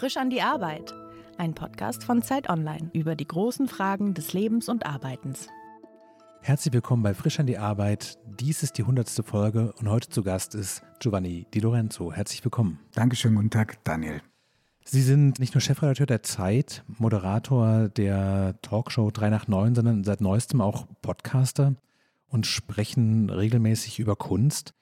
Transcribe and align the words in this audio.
Frisch 0.00 0.16
an 0.16 0.30
die 0.30 0.40
Arbeit. 0.40 0.94
Ein 1.36 1.52
Podcast 1.52 2.04
von 2.04 2.22
Zeit 2.22 2.48
Online 2.48 2.88
über 2.94 3.14
die 3.14 3.26
großen 3.26 3.68
Fragen 3.68 4.14
des 4.14 4.32
Lebens 4.32 4.70
und 4.70 4.86
Arbeitens. 4.86 5.46
Herzlich 6.40 6.72
willkommen 6.72 7.02
bei 7.02 7.12
Frisch 7.12 7.38
an 7.38 7.46
die 7.46 7.58
Arbeit. 7.58 8.16
Dies 8.24 8.62
ist 8.62 8.78
die 8.78 8.84
hundertste 8.84 9.22
Folge 9.22 9.74
und 9.74 9.90
heute 9.90 10.08
zu 10.08 10.22
Gast 10.22 10.54
ist 10.54 10.82
Giovanni 11.00 11.46
Di 11.52 11.60
Lorenzo. 11.60 12.14
Herzlich 12.14 12.42
willkommen. 12.42 12.80
Dankeschön, 12.94 13.34
guten 13.34 13.50
Tag, 13.50 13.84
Daniel. 13.84 14.22
Sie 14.86 15.02
sind 15.02 15.38
nicht 15.38 15.52
nur 15.52 15.60
Chefredakteur 15.60 16.06
der 16.06 16.22
Zeit, 16.22 16.82
Moderator 16.96 17.90
der 17.90 18.54
Talkshow 18.62 19.10
3 19.10 19.28
nach 19.28 19.48
9, 19.48 19.74
sondern 19.74 20.02
seit 20.02 20.22
neuestem 20.22 20.62
auch 20.62 20.86
Podcaster 21.02 21.74
und 22.26 22.46
sprechen 22.46 23.28
regelmäßig 23.28 23.98
über 23.98 24.16
Kunst. 24.16 24.72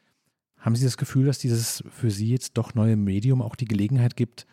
Haben 0.58 0.76
Sie 0.76 0.84
das 0.84 0.96
Gefühl, 0.96 1.26
dass 1.26 1.40
dieses 1.40 1.82
für 1.90 2.12
Sie 2.12 2.30
jetzt 2.30 2.56
doch 2.56 2.76
neue 2.76 2.94
Medium 2.94 3.42
auch 3.42 3.56
die 3.56 3.66
Gelegenheit 3.66 4.16
gibt, 4.16 4.46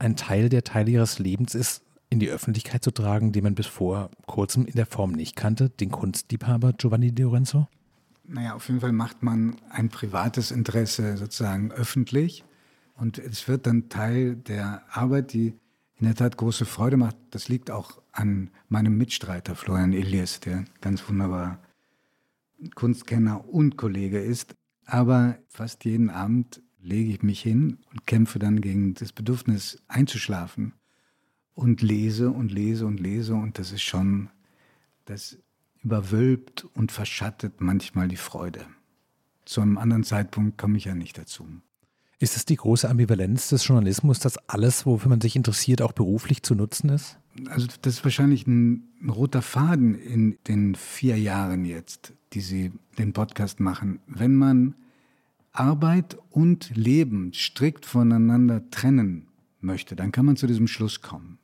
ein 0.00 0.16
Teil 0.16 0.48
der 0.48 0.64
Teile 0.64 0.90
Ihres 0.90 1.18
Lebens 1.18 1.54
ist, 1.54 1.82
in 2.08 2.18
die 2.18 2.28
Öffentlichkeit 2.28 2.82
zu 2.82 2.90
tragen, 2.90 3.32
den 3.32 3.44
man 3.44 3.54
bis 3.54 3.66
vor 3.66 4.10
kurzem 4.26 4.66
in 4.66 4.74
der 4.74 4.86
Form 4.86 5.12
nicht 5.12 5.36
kannte, 5.36 5.68
den 5.68 5.90
Kunstliebhaber 5.90 6.72
Giovanni 6.72 7.12
Di 7.12 7.22
Lorenzo? 7.22 7.68
Naja, 8.24 8.54
auf 8.54 8.68
jeden 8.68 8.80
Fall 8.80 8.92
macht 8.92 9.22
man 9.22 9.56
ein 9.70 9.88
privates 9.88 10.50
Interesse 10.50 11.16
sozusagen 11.16 11.70
öffentlich 11.70 12.44
und 12.96 13.18
es 13.18 13.46
wird 13.46 13.66
dann 13.66 13.88
Teil 13.88 14.36
der 14.36 14.82
Arbeit, 14.90 15.32
die 15.32 15.54
in 15.98 16.06
der 16.06 16.14
Tat 16.14 16.36
große 16.36 16.64
Freude 16.64 16.96
macht. 16.96 17.16
Das 17.30 17.48
liegt 17.48 17.70
auch 17.70 18.00
an 18.12 18.50
meinem 18.68 18.96
Mitstreiter 18.96 19.54
Florian 19.54 19.92
Elias, 19.92 20.40
der 20.40 20.64
ganz 20.80 21.06
wunderbar 21.08 21.58
Kunstkenner 22.74 23.46
und 23.48 23.76
Kollege 23.76 24.18
ist. 24.18 24.54
Aber 24.86 25.36
fast 25.48 25.84
jeden 25.84 26.10
Abend 26.10 26.62
lege 26.82 27.10
ich 27.10 27.22
mich 27.22 27.40
hin 27.40 27.78
und 27.90 28.06
kämpfe 28.06 28.38
dann 28.38 28.60
gegen 28.60 28.94
das 28.94 29.12
Bedürfnis 29.12 29.82
einzuschlafen 29.88 30.72
und 31.54 31.82
lese 31.82 32.30
und 32.30 32.52
lese 32.52 32.86
und 32.86 33.00
lese 33.00 33.34
und 33.34 33.58
das 33.58 33.72
ist 33.72 33.82
schon, 33.82 34.30
das 35.04 35.38
überwölbt 35.82 36.66
und 36.74 36.92
verschattet 36.92 37.60
manchmal 37.60 38.08
die 38.08 38.16
Freude. 38.16 38.66
Zu 39.44 39.60
einem 39.62 39.78
anderen 39.78 40.04
Zeitpunkt 40.04 40.58
komme 40.58 40.76
ich 40.76 40.84
ja 40.84 40.94
nicht 40.94 41.18
dazu. 41.18 41.46
Ist 42.18 42.36
es 42.36 42.44
die 42.44 42.56
große 42.56 42.88
Ambivalenz 42.88 43.48
des 43.48 43.66
Journalismus, 43.66 44.18
dass 44.18 44.36
alles, 44.48 44.84
wofür 44.84 45.08
man 45.08 45.22
sich 45.22 45.36
interessiert, 45.36 45.80
auch 45.80 45.92
beruflich 45.92 46.42
zu 46.42 46.54
nutzen 46.54 46.90
ist? 46.90 47.18
Also 47.48 47.66
das 47.80 47.94
ist 47.94 48.04
wahrscheinlich 48.04 48.46
ein, 48.46 48.90
ein 49.00 49.08
roter 49.08 49.40
Faden 49.40 49.94
in 49.94 50.36
den 50.46 50.74
vier 50.74 51.18
Jahren 51.18 51.64
jetzt, 51.64 52.12
die 52.34 52.40
Sie 52.40 52.72
den 52.98 53.14
Podcast 53.14 53.58
machen. 53.58 54.00
Wenn 54.06 54.36
man 54.36 54.74
Arbeit 55.60 56.16
und 56.30 56.74
Leben 56.74 57.34
strikt 57.34 57.84
voneinander 57.84 58.70
trennen 58.70 59.28
möchte, 59.60 59.94
dann 59.94 60.10
kann 60.10 60.24
man 60.24 60.36
zu 60.36 60.46
diesem 60.46 60.66
Schluss 60.66 61.02
kommen. 61.02 61.38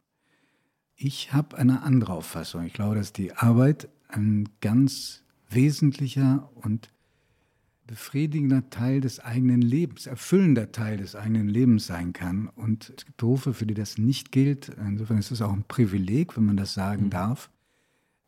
Ich 0.95 1.35
habe 1.35 1.59
eine 1.59 1.83
andere 1.83 2.15
Auffassung. 2.15 2.65
Ich 2.65 2.73
glaube, 2.73 2.95
dass 2.95 3.13
die 3.13 3.35
Arbeit 3.35 3.91
ein 4.09 4.49
ganz 4.63 5.23
wesentlicher 5.51 6.51
und 6.55 6.89
befriedigender 7.87 8.71
Teil 8.71 9.03
des 9.03 9.21
eigenen 9.21 9.61
Lebens, 9.61 10.07
erfüllender 10.07 10.73
Teil 10.73 10.97
des 10.97 11.15
eigenen 11.15 11.51
Lebens 11.51 11.87
sein 11.87 12.15
kann. 12.15 12.49
Und 12.49 12.95
es 12.97 13.05
gibt 13.05 13.19
Berufe, 13.19 13.53
für 13.53 13.67
die 13.67 13.75
das 13.75 13.99
nicht 13.99 14.33
gilt. 14.33 14.71
Insofern 14.71 15.19
ist 15.19 15.31
es 15.31 15.43
auch 15.43 15.53
ein 15.53 15.65
Privileg, 15.69 16.39
wenn 16.39 16.47
man 16.47 16.57
das 16.57 16.73
sagen 16.73 17.05
mhm. 17.05 17.11
darf. 17.11 17.51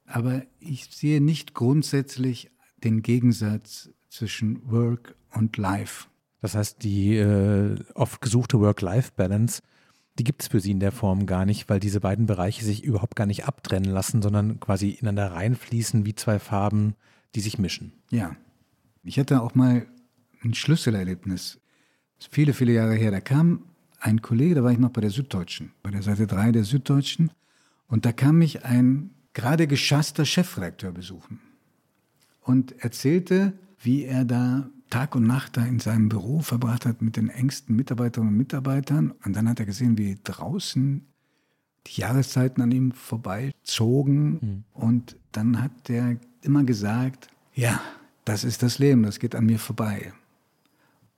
Aber 0.05 0.43
ich 0.61 0.85
sehe 0.95 1.23
nicht 1.23 1.55
grundsätzlich 1.55 2.51
den 2.77 3.01
Gegensatz 3.01 3.91
zwischen 4.09 4.71
Work 4.71 5.15
und 5.35 5.57
Life. 5.57 6.09
Das 6.41 6.55
heißt, 6.55 6.83
die 6.83 7.17
äh, 7.17 7.77
oft 7.95 8.21
gesuchte 8.21 8.61
Work-Life-Balance, 8.61 9.63
die 10.19 10.25
gibt 10.25 10.43
es 10.43 10.49
für 10.49 10.61
Sie 10.61 10.71
in 10.71 10.81
der 10.81 10.93
Form 10.93 11.27
gar 11.27 11.45
nicht, 11.45 11.69
weil 11.69 11.81
diese 11.81 12.01
beiden 12.01 12.27
Bereiche 12.27 12.65
sich 12.65 12.85
überhaupt 12.85 13.17
gar 13.17 13.27
nicht 13.27 13.45
abtrennen 13.45 13.91
lassen, 13.91 14.23
sondern 14.23 14.61
quasi 14.61 14.91
ineinander 14.91 15.33
reinfließen 15.33 16.07
wie 16.07 16.15
zwei 16.15 16.39
Farben, 16.39 16.95
die 17.35 17.41
sich 17.41 17.59
mischen. 17.59 17.93
Ja. 18.11 18.37
Ich 19.05 19.19
hatte 19.19 19.43
auch 19.43 19.55
mal 19.55 19.87
ein 20.43 20.55
Schlüsselerlebnis. 20.55 21.61
Viele, 22.31 22.53
viele 22.53 22.73
Jahre 22.73 22.95
her. 22.95 23.11
Da 23.11 23.21
kam 23.21 23.65
ein 24.01 24.23
Kollege, 24.23 24.57
da 24.57 24.65
war 24.65 24.73
ich 24.73 24.79
noch 24.79 24.91
bei 24.91 25.01
der 25.01 25.11
Süddeutschen, 25.11 25.73
bei 25.83 25.91
der 25.91 26.03
Seite 26.03 26.27
3 26.27 26.53
der 26.53 26.65
Süddeutschen. 26.65 27.31
Und 27.87 28.05
da 28.05 28.13
kam 28.13 28.39
mich 28.39 28.65
ein 28.65 29.11
gerade 29.33 29.67
geschasster 29.67 30.25
Chefredakteur 30.25 30.93
besuchen 30.93 31.41
und 32.43 32.73
erzählte, 32.83 33.53
wie 33.81 34.05
er 34.05 34.25
da 34.25 34.69
Tag 34.91 35.15
und 35.15 35.27
Nacht 35.27 35.57
da 35.57 35.65
in 35.65 35.81
seinem 35.81 36.09
Büro 36.09 36.41
verbracht 36.41 36.87
hat 36.87 37.03
mit 37.03 37.17
den 37.17 37.29
engsten 37.29 37.77
Mitarbeiterinnen 37.77 38.33
und 38.33 38.39
Mitarbeitern. 38.39 39.13
Und 39.25 39.37
dann 39.37 39.49
hat 39.49 39.61
er 39.61 39.67
gesehen, 39.67 39.99
wie 39.99 40.19
draußen 40.23 41.07
die 41.87 42.01
Jahreszeiten 42.01 42.63
an 42.63 42.73
ihm 42.73 42.93
vorbeizogen. 42.93 44.31
Mhm. 44.31 44.65
Und 44.73 45.17
dann 45.33 45.63
hat 45.63 45.91
er 45.91 46.17
immer 46.43 46.65
gesagt, 46.65 47.29
ja, 47.55 47.81
das 48.25 48.45
ist 48.45 48.63
das 48.63 48.79
Leben, 48.79 49.03
das 49.03 49.19
geht 49.19 49.35
an 49.35 49.47
mir 49.47 49.59
vorbei. 49.59 50.13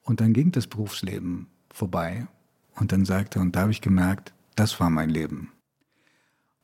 Und 0.03 0.21
dann 0.21 0.33
ging 0.33 0.51
das 0.53 0.67
Berufsleben 0.67 1.47
vorbei. 1.71 2.27
Und 2.75 2.93
dann 2.93 3.05
sagte 3.05 3.39
er, 3.39 3.43
und 3.43 3.55
da 3.55 3.63
habe 3.63 3.73
ich 3.73 3.81
gemerkt, 3.81 4.33
das 4.57 4.81
war 4.81 4.91
mein 4.91 5.11
Leben. 5.11 5.53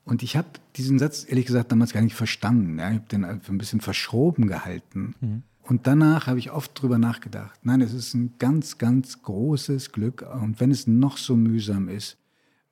Und 0.04 0.22
ich 0.22 0.36
habe 0.36 0.48
diesen 0.76 0.98
Satz 0.98 1.26
ehrlich 1.28 1.46
gesagt 1.46 1.72
damals 1.72 1.92
gar 1.92 2.00
nicht 2.00 2.14
verstanden. 2.14 2.78
Ja. 2.78 2.90
Ich 2.90 2.96
habe 2.96 3.08
den 3.08 3.24
ein 3.24 3.58
bisschen 3.58 3.80
verschroben 3.80 4.46
gehalten. 4.46 5.14
Mhm. 5.20 5.42
Und 5.68 5.86
danach 5.86 6.28
habe 6.28 6.38
ich 6.38 6.52
oft 6.52 6.80
drüber 6.80 6.98
nachgedacht. 6.98 7.58
Nein, 7.62 7.80
es 7.80 7.92
ist 7.92 8.14
ein 8.14 8.34
ganz, 8.38 8.78
ganz 8.78 9.22
großes 9.22 9.90
Glück. 9.90 10.24
Und 10.40 10.60
wenn 10.60 10.70
es 10.70 10.86
noch 10.86 11.16
so 11.16 11.36
mühsam 11.36 11.88
ist, 11.88 12.18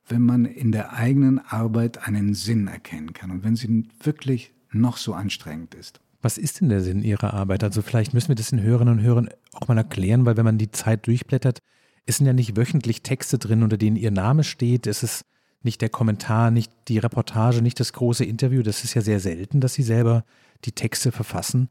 wenn 0.07 0.23
man 0.23 0.45
in 0.45 0.71
der 0.71 0.93
eigenen 0.93 1.39
Arbeit 1.39 2.07
einen 2.07 2.35
Sinn 2.35 2.69
erkennen 2.69 3.13
kann 3.13 3.31
und 3.31 3.43
wenn 3.43 3.57
sie 3.57 3.89
wirklich 4.03 4.53
noch 4.71 4.97
so 4.97 5.15
anstrengend 5.15 5.75
ist. 5.75 6.01
Was 6.21 6.39
ist 6.39 6.61
denn 6.61 6.69
der 6.69 6.83
Sinn 6.83 7.03
Ihrer 7.03 7.35
Arbeit? 7.35 7.65
Also 7.65 7.83
vielleicht 7.83 8.15
müssen 8.15 8.29
wir 8.29 8.35
das 8.35 8.51
den 8.51 8.63
Hörerinnen 8.63 8.99
und 8.99 9.05
Hörern 9.05 9.29
auch 9.53 9.69
mal 9.69 9.77
erklären, 9.77 10.25
weil 10.25 10.37
wenn 10.37 10.45
man 10.45 10.59
die 10.59 10.71
Zeit 10.71 11.07
durchblättert, 11.07 11.61
es 12.07 12.19
sind 12.19 12.27
ja 12.27 12.33
nicht 12.33 12.57
wöchentlich 12.57 13.03
Texte 13.03 13.39
drin, 13.39 13.63
unter 13.63 13.77
denen 13.77 13.97
Ihr 13.97 14.11
Name 14.11 14.45
steht. 14.45 14.87
Es 14.87 15.03
ist 15.03 15.25
nicht 15.63 15.81
der 15.81 15.89
Kommentar, 15.89 16.51
nicht 16.51 16.71
die 16.89 16.99
Reportage, 16.99 17.63
nicht 17.63 17.81
das 17.81 17.93
große 17.93 18.25
Interview. 18.25 18.63
Das 18.63 18.85
ist 18.85 18.95
ja 18.95 19.01
sehr 19.01 19.21
selten, 19.21 19.61
dass 19.61 19.75
Sie 19.75 19.83
selber 19.83 20.25
die 20.65 20.73
Texte 20.73 21.13
verfassen. 21.13 21.71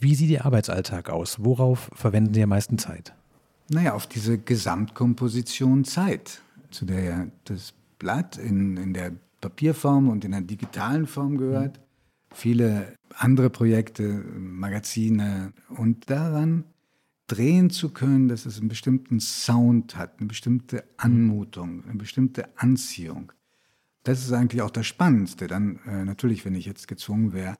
Wie 0.00 0.14
sieht 0.14 0.30
Ihr 0.30 0.44
Arbeitsalltag 0.44 1.10
aus? 1.10 1.42
Worauf 1.42 1.90
verwenden 1.94 2.34
Sie 2.34 2.42
am 2.42 2.50
meisten 2.50 2.78
Zeit? 2.78 3.14
Naja, 3.68 3.94
auf 3.94 4.06
diese 4.06 4.38
Gesamtkomposition 4.38 5.84
Zeit, 5.84 6.42
zu 6.70 6.84
der 6.84 7.02
ja 7.02 7.26
das 7.44 7.72
Blatt 7.98 8.36
in, 8.36 8.76
in 8.76 8.92
der 8.92 9.12
Papierform 9.40 10.08
und 10.08 10.24
in 10.24 10.32
der 10.32 10.42
digitalen 10.42 11.06
Form 11.06 11.38
gehört. 11.38 11.80
Viele 12.32 12.94
andere 13.16 13.48
Projekte, 13.50 14.02
Magazine 14.38 15.52
und 15.68 16.10
daran 16.10 16.64
drehen 17.26 17.70
zu 17.70 17.90
können, 17.90 18.28
dass 18.28 18.44
es 18.44 18.58
einen 18.58 18.68
bestimmten 18.68 19.20
Sound 19.20 19.96
hat, 19.96 20.18
eine 20.18 20.28
bestimmte 20.28 20.84
Anmutung, 20.96 21.84
eine 21.84 21.94
bestimmte 21.94 22.48
Anziehung. 22.58 23.32
Das 24.02 24.22
ist 24.22 24.32
eigentlich 24.32 24.60
auch 24.60 24.70
das 24.70 24.86
Spannendste. 24.86 25.46
Dann 25.46 25.78
äh, 25.86 26.04
natürlich, 26.04 26.44
wenn 26.44 26.54
ich 26.54 26.66
jetzt 26.66 26.88
gezwungen 26.88 27.32
wäre, 27.32 27.56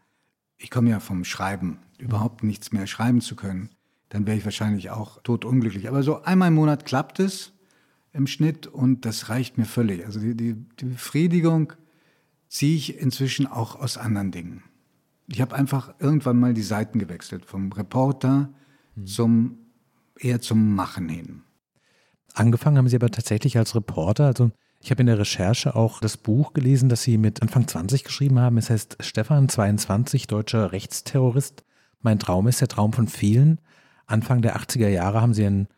ich 0.57 0.71
komme 0.71 0.91
ja 0.91 1.01
vom 1.01 1.25
Schreiben, 1.25 1.79
überhaupt 1.99 2.43
nichts 2.43 2.73
mehr 2.73 2.87
schreiben 2.87 3.21
zu 3.21 3.37
können, 3.37 3.71
dann 4.09 4.27
wäre 4.27 4.37
ich 4.37 4.45
wahrscheinlich 4.45 4.91
auch 4.91 5.23
totunglücklich. 5.23 5.89
Aber 5.89 6.03
so 6.03 6.23
einmal 6.23 6.49
im 6.49 6.55
Monat 6.55 6.87
klappt 6.87 7.21
es 7.21 7.53
im 8.13 8.27
Schnitt 8.27 8.67
und 8.67 9.05
das 9.05 9.29
reicht 9.29 9.59
mir 9.59 9.65
völlig. 9.65 10.07
Also 10.07 10.21
die, 10.21 10.37
die, 10.37 10.55
die 10.79 10.85
Befriedigung 10.85 11.73
ziehe 12.49 12.77
ich 12.77 12.99
inzwischen 12.99 13.47
auch 13.47 13.77
aus 13.77 13.99
anderen 13.99 14.31
Dingen. 14.31 14.63
Ich 15.27 15.41
habe 15.41 15.55
einfach 15.57 15.95
irgendwann 15.99 16.39
mal 16.39 16.55
die 16.55 16.63
Seiten 16.63 16.99
gewechselt, 16.99 17.45
vom 17.45 17.73
Reporter 17.73 18.51
hm. 18.95 19.07
zum 19.07 19.59
eher 20.17 20.41
zum 20.41 20.75
Machen 20.75 21.09
hin. 21.09 21.43
Angefangen 22.35 22.79
haben 22.79 22.89
Sie 22.89 22.97
aber 22.97 23.11
tatsächlich 23.11 23.59
als 23.59 23.75
Reporter, 23.75 24.27
also 24.27 24.53
ich 24.85 24.91
habe 24.91 25.01
in 25.01 25.07
der 25.07 25.19
Recherche 25.19 25.75
auch 25.75 25.99
das 25.99 26.19
Buch 26.19 26.53
gelesen, 26.53 26.91
das 26.91 27.03
Sie 27.03 27.17
mit 27.17 27.41
Anfang 27.41 27.67
20 27.67 28.05
geschrieben 28.05 28.39
haben. 28.39 28.59
Es 28.59 28.69
heißt 28.69 28.99
Stefan 29.01 29.49
22, 29.49 30.27
deutscher 30.27 30.73
Rechtsterrorist. 30.73 31.65
Mein 32.03 32.19
Traum 32.19 32.49
ist 32.49 32.61
der 32.61 32.69
Traum 32.69 32.93
von 32.93 33.09
vielen. 33.09 33.63
Anfang 34.05 34.43
der 34.43 34.59
80er 34.59 34.89
Jahre 34.89 35.23
haben 35.23 35.33
Sie 35.33 35.47
einen, 35.47 35.69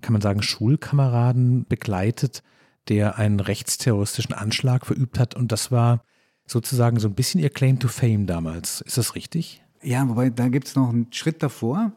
kann 0.00 0.14
man 0.14 0.20
sagen, 0.20 0.42
Schulkameraden 0.42 1.64
begleitet, 1.68 2.42
der 2.88 3.18
einen 3.18 3.38
rechtsterroristischen 3.38 4.34
Anschlag 4.34 4.84
verübt 4.84 5.20
hat. 5.20 5.36
Und 5.36 5.52
das 5.52 5.70
war 5.70 6.02
sozusagen 6.44 6.98
so 6.98 7.06
ein 7.06 7.14
bisschen 7.14 7.40
Ihr 7.40 7.50
Claim 7.50 7.78
to 7.78 7.86
Fame 7.86 8.26
damals. 8.26 8.80
Ist 8.80 8.98
das 8.98 9.14
richtig? 9.14 9.62
Ja, 9.80 10.08
wobei 10.08 10.28
da 10.28 10.48
gibt 10.48 10.66
es 10.66 10.74
noch 10.74 10.88
einen 10.88 11.12
Schritt 11.12 11.44
davor. 11.44 11.92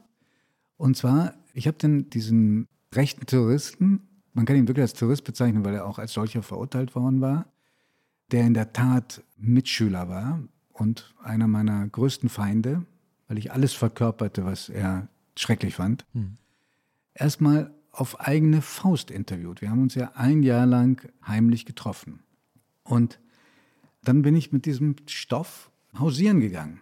Und 0.77 0.97
zwar, 0.97 1.33
ich 1.55 1.65
habe 1.65 2.03
diesen 2.03 2.67
rechten 2.93 3.25
Terroristen 3.25 4.07
man 4.33 4.45
kann 4.45 4.55
ihn 4.55 4.67
wirklich 4.67 4.83
als 4.83 4.93
Terrorist 4.93 5.23
bezeichnen, 5.23 5.63
weil 5.63 5.75
er 5.75 5.85
auch 5.85 5.99
als 5.99 6.13
solcher 6.13 6.43
verurteilt 6.43 6.95
worden 6.95 7.21
war, 7.21 7.45
der 8.31 8.45
in 8.45 8.53
der 8.53 8.73
Tat 8.73 9.23
Mitschüler 9.37 10.09
war 10.09 10.39
und 10.71 11.13
einer 11.23 11.47
meiner 11.47 11.87
größten 11.87 12.29
Feinde, 12.29 12.85
weil 13.27 13.37
ich 13.37 13.51
alles 13.51 13.73
verkörperte, 13.73 14.45
was 14.45 14.69
er 14.69 15.07
schrecklich 15.37 15.75
fand. 15.75 16.05
Hm. 16.13 16.35
Erstmal 17.13 17.71
auf 17.91 18.19
eigene 18.19 18.61
Faust 18.61 19.11
interviewt. 19.11 19.61
Wir 19.61 19.69
haben 19.69 19.83
uns 19.83 19.93
ja 19.93 20.11
ein 20.15 20.41
Jahr 20.41 20.65
lang 20.65 21.07
heimlich 21.25 21.65
getroffen. 21.65 22.23
Und 22.83 23.19
dann 24.03 24.23
bin 24.23 24.35
ich 24.35 24.51
mit 24.51 24.65
diesem 24.65 24.95
Stoff 25.07 25.69
hausieren 25.97 26.39
gegangen. 26.39 26.81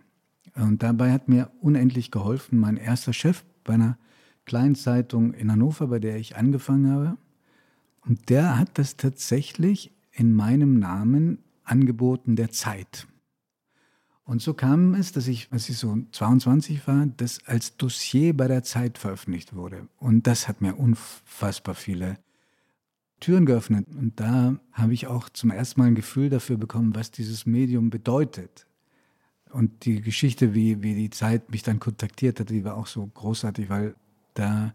Und 0.56 0.84
dabei 0.84 1.12
hat 1.12 1.28
mir 1.28 1.52
unendlich 1.62 2.12
geholfen 2.12 2.60
mein 2.60 2.78
erster 2.78 3.14
Chef 3.14 3.44
bei 3.64 3.74
einer 3.74 3.98
kleinen 4.46 4.76
Zeitung 4.76 5.34
in 5.34 5.52
Hannover, 5.52 5.88
bei 5.88 6.00
der 6.00 6.18
ich 6.18 6.38
angefangen 6.38 6.92
habe. 6.92 7.18
Und 8.06 8.30
der 8.30 8.58
hat 8.58 8.78
das 8.78 8.98
tatsächlich 8.98 9.92
in 10.12 10.34
meinem 10.34 10.80
Namen 10.80 11.40
angeboten 11.64 12.36
der 12.36 12.52
Zeit. 12.52 13.08
Und 14.24 14.42
so 14.42 14.54
kam 14.54 14.94
es, 14.94 15.12
dass 15.12 15.28
ich, 15.28 15.50
als 15.52 15.68
ich 15.70 15.78
so 15.78 15.98
22 16.12 16.88
war, 16.88 17.06
das 17.18 17.46
als 17.46 17.76
Dossier 17.78 18.36
bei 18.36 18.48
der 18.48 18.64
Zeit 18.64 18.98
veröffentlicht 18.98 19.56
wurde. 19.56 19.88
Und 19.98 20.28
das 20.28 20.48
hat 20.48 20.62
mir 20.62 20.76
unfassbar 20.76 21.76
viele 21.76 22.18
Türen 23.20 23.46
geöffnet. 23.46 23.88
Und 23.90 24.20
da 24.20 24.58
habe 24.72 24.94
ich 24.94 25.08
auch 25.08 25.30
zum 25.30 25.52
ersten 25.52 25.82
Mal 25.82 25.88
ein 25.88 25.96
Gefühl 25.96 26.30
dafür 26.30 26.58
bekommen, 26.58 26.96
was 26.96 27.12
dieses 27.12 27.46
Medium 27.46 27.90
bedeutet. 27.90 28.68
Und 29.52 29.86
die 29.86 30.02
Geschichte, 30.02 30.54
wie, 30.54 30.82
wie 30.82 30.96
die 30.96 31.10
Zeit 31.10 31.52
mich 31.52 31.64
dann 31.64 31.80
kontaktiert 31.80 32.40
hat, 32.40 32.50
die 32.50 32.64
war 32.64 32.78
auch 32.78 32.88
so 32.88 33.06
großartig, 33.06 33.70
weil 33.70 33.96
da 34.34 34.74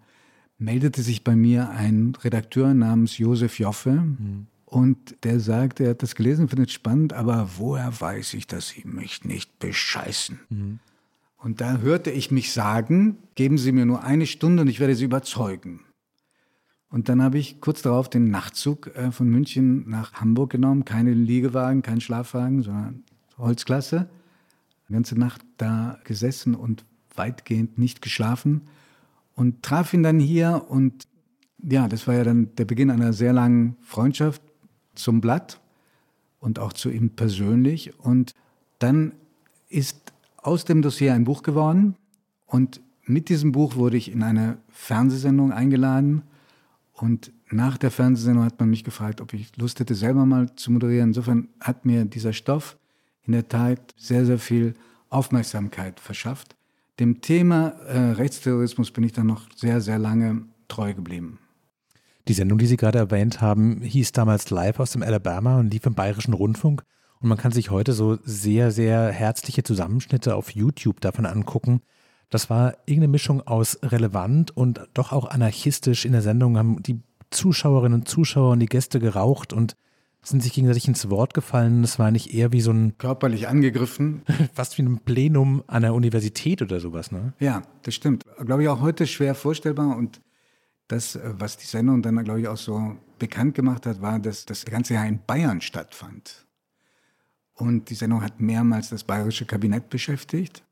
meldete 0.58 1.02
sich 1.02 1.24
bei 1.24 1.36
mir 1.36 1.70
ein 1.70 2.14
Redakteur 2.22 2.74
namens 2.74 3.18
Josef 3.18 3.58
Joffe 3.58 3.92
mhm. 3.92 4.46
und 4.64 5.24
der 5.24 5.40
sagte, 5.40 5.84
er 5.84 5.90
hat 5.90 6.02
das 6.02 6.14
gelesen, 6.14 6.48
findet 6.48 6.68
es 6.68 6.74
spannend, 6.74 7.12
aber 7.12 7.50
woher 7.56 8.00
weiß 8.00 8.34
ich, 8.34 8.46
dass 8.46 8.68
Sie 8.68 8.84
mich 8.86 9.24
nicht 9.24 9.58
bescheißen? 9.58 10.40
Mhm. 10.48 10.78
Und 11.36 11.60
da 11.60 11.78
hörte 11.78 12.10
ich 12.10 12.30
mich 12.30 12.52
sagen, 12.52 13.18
geben 13.34 13.58
Sie 13.58 13.72
mir 13.72 13.86
nur 13.86 14.02
eine 14.02 14.26
Stunde 14.26 14.62
und 14.62 14.68
ich 14.68 14.80
werde 14.80 14.94
Sie 14.94 15.04
überzeugen. 15.04 15.80
Und 16.88 17.08
dann 17.08 17.22
habe 17.22 17.38
ich 17.38 17.60
kurz 17.60 17.82
darauf 17.82 18.08
den 18.08 18.30
Nachtzug 18.30 18.96
äh, 18.96 19.12
von 19.12 19.28
München 19.28 19.88
nach 19.88 20.14
Hamburg 20.14 20.50
genommen. 20.50 20.84
Keine 20.84 21.12
Liegewagen, 21.12 21.82
kein 21.82 22.00
Schlafwagen, 22.00 22.62
sondern 22.62 23.04
Holzklasse. 23.36 24.08
Die 24.88 24.92
ganze 24.92 25.18
Nacht 25.18 25.42
da 25.58 25.98
gesessen 26.04 26.54
und 26.54 26.84
weitgehend 27.14 27.76
nicht 27.76 28.02
geschlafen 28.02 28.62
und 29.36 29.62
traf 29.62 29.94
ihn 29.94 30.02
dann 30.02 30.18
hier 30.18 30.64
und 30.68 31.06
ja, 31.62 31.88
das 31.88 32.06
war 32.06 32.14
ja 32.14 32.24
dann 32.24 32.54
der 32.56 32.64
Beginn 32.64 32.90
einer 32.90 33.12
sehr 33.12 33.32
langen 33.32 33.76
Freundschaft 33.82 34.42
zum 34.94 35.20
Blatt 35.20 35.60
und 36.40 36.58
auch 36.58 36.72
zu 36.72 36.90
ihm 36.90 37.10
persönlich. 37.10 37.98
Und 37.98 38.34
dann 38.78 39.12
ist 39.68 40.12
aus 40.36 40.64
dem 40.64 40.82
Dossier 40.82 41.14
ein 41.14 41.24
Buch 41.24 41.42
geworden 41.42 41.96
und 42.46 42.80
mit 43.04 43.28
diesem 43.28 43.52
Buch 43.52 43.76
wurde 43.76 43.96
ich 43.96 44.10
in 44.10 44.22
eine 44.22 44.58
Fernsehsendung 44.68 45.52
eingeladen 45.52 46.22
und 46.92 47.30
nach 47.50 47.78
der 47.78 47.90
Fernsehsendung 47.90 48.44
hat 48.44 48.58
man 48.58 48.70
mich 48.70 48.82
gefragt, 48.82 49.20
ob 49.20 49.32
ich 49.32 49.56
Lust 49.56 49.78
hätte, 49.78 49.94
selber 49.94 50.26
mal 50.26 50.54
zu 50.56 50.72
moderieren. 50.72 51.10
Insofern 51.10 51.48
hat 51.60 51.84
mir 51.84 52.04
dieser 52.04 52.32
Stoff 52.32 52.76
in 53.24 53.32
der 53.32 53.48
Tat 53.48 53.94
sehr, 53.96 54.26
sehr 54.26 54.38
viel 54.38 54.74
Aufmerksamkeit 55.10 56.00
verschafft. 56.00 56.56
Dem 56.98 57.20
Thema 57.20 57.68
äh, 57.86 58.12
Rechtsterrorismus 58.12 58.90
bin 58.90 59.04
ich 59.04 59.12
dann 59.12 59.26
noch 59.26 59.42
sehr, 59.54 59.80
sehr 59.80 59.98
lange 59.98 60.46
treu 60.68 60.94
geblieben. 60.94 61.38
Die 62.26 62.32
Sendung, 62.32 62.58
die 62.58 62.66
Sie 62.66 62.78
gerade 62.78 62.98
erwähnt 62.98 63.40
haben, 63.40 63.82
hieß 63.82 64.12
damals 64.12 64.50
live 64.50 64.80
aus 64.80 64.92
dem 64.92 65.02
Alabama 65.02 65.58
und 65.58 65.72
lief 65.72 65.84
im 65.86 65.94
Bayerischen 65.94 66.32
Rundfunk. 66.32 66.82
Und 67.20 67.28
man 67.28 67.38
kann 67.38 67.52
sich 67.52 67.70
heute 67.70 67.92
so 67.92 68.18
sehr, 68.24 68.70
sehr 68.70 69.10
herzliche 69.10 69.62
Zusammenschnitte 69.62 70.34
auf 70.34 70.54
YouTube 70.54 71.00
davon 71.00 71.26
angucken. 71.26 71.82
Das 72.30 72.50
war 72.50 72.72
irgendeine 72.86 73.08
Mischung 73.08 73.46
aus 73.46 73.78
relevant 73.82 74.56
und 74.56 74.80
doch 74.94 75.12
auch 75.12 75.26
anarchistisch. 75.26 76.04
In 76.04 76.12
der 76.12 76.22
Sendung 76.22 76.58
haben 76.58 76.82
die 76.82 77.00
Zuschauerinnen 77.30 78.00
und 78.00 78.08
Zuschauer 78.08 78.52
und 78.52 78.60
die 78.60 78.66
Gäste 78.66 79.00
geraucht 79.00 79.52
und 79.52 79.76
sind 80.28 80.42
sich 80.42 80.52
gegenseitig 80.52 80.88
ins 80.88 81.08
Wort 81.08 81.34
gefallen. 81.34 81.84
Es 81.84 81.98
war 81.98 82.10
nicht 82.10 82.34
eher 82.34 82.52
wie 82.52 82.60
so 82.60 82.72
ein. 82.72 82.98
Körperlich 82.98 83.48
angegriffen. 83.48 84.22
Fast 84.54 84.76
wie 84.76 84.82
ein 84.82 84.98
Plenum 84.98 85.62
an 85.66 85.82
der 85.82 85.94
Universität 85.94 86.62
oder 86.62 86.80
sowas, 86.80 87.12
ne? 87.12 87.32
Ja, 87.38 87.62
das 87.82 87.94
stimmt. 87.94 88.24
Glaube 88.44 88.62
ich 88.62 88.68
auch 88.68 88.80
heute 88.80 89.06
schwer 89.06 89.34
vorstellbar. 89.34 89.96
Und 89.96 90.20
das, 90.88 91.18
was 91.22 91.56
die 91.56 91.66
Sendung 91.66 92.02
dann, 92.02 92.22
glaube 92.24 92.40
ich, 92.40 92.48
auch 92.48 92.56
so 92.56 92.96
bekannt 93.18 93.54
gemacht 93.54 93.86
hat, 93.86 94.02
war, 94.02 94.18
dass 94.18 94.46
das 94.46 94.64
ganze 94.64 94.94
Jahr 94.94 95.06
in 95.06 95.20
Bayern 95.24 95.60
stattfand. 95.60 96.46
Und 97.54 97.88
die 97.90 97.94
Sendung 97.94 98.22
hat 98.22 98.40
mehrmals 98.40 98.90
das 98.90 99.04
bayerische 99.04 99.46
Kabinett 99.46 99.88
beschäftigt. 99.88 100.62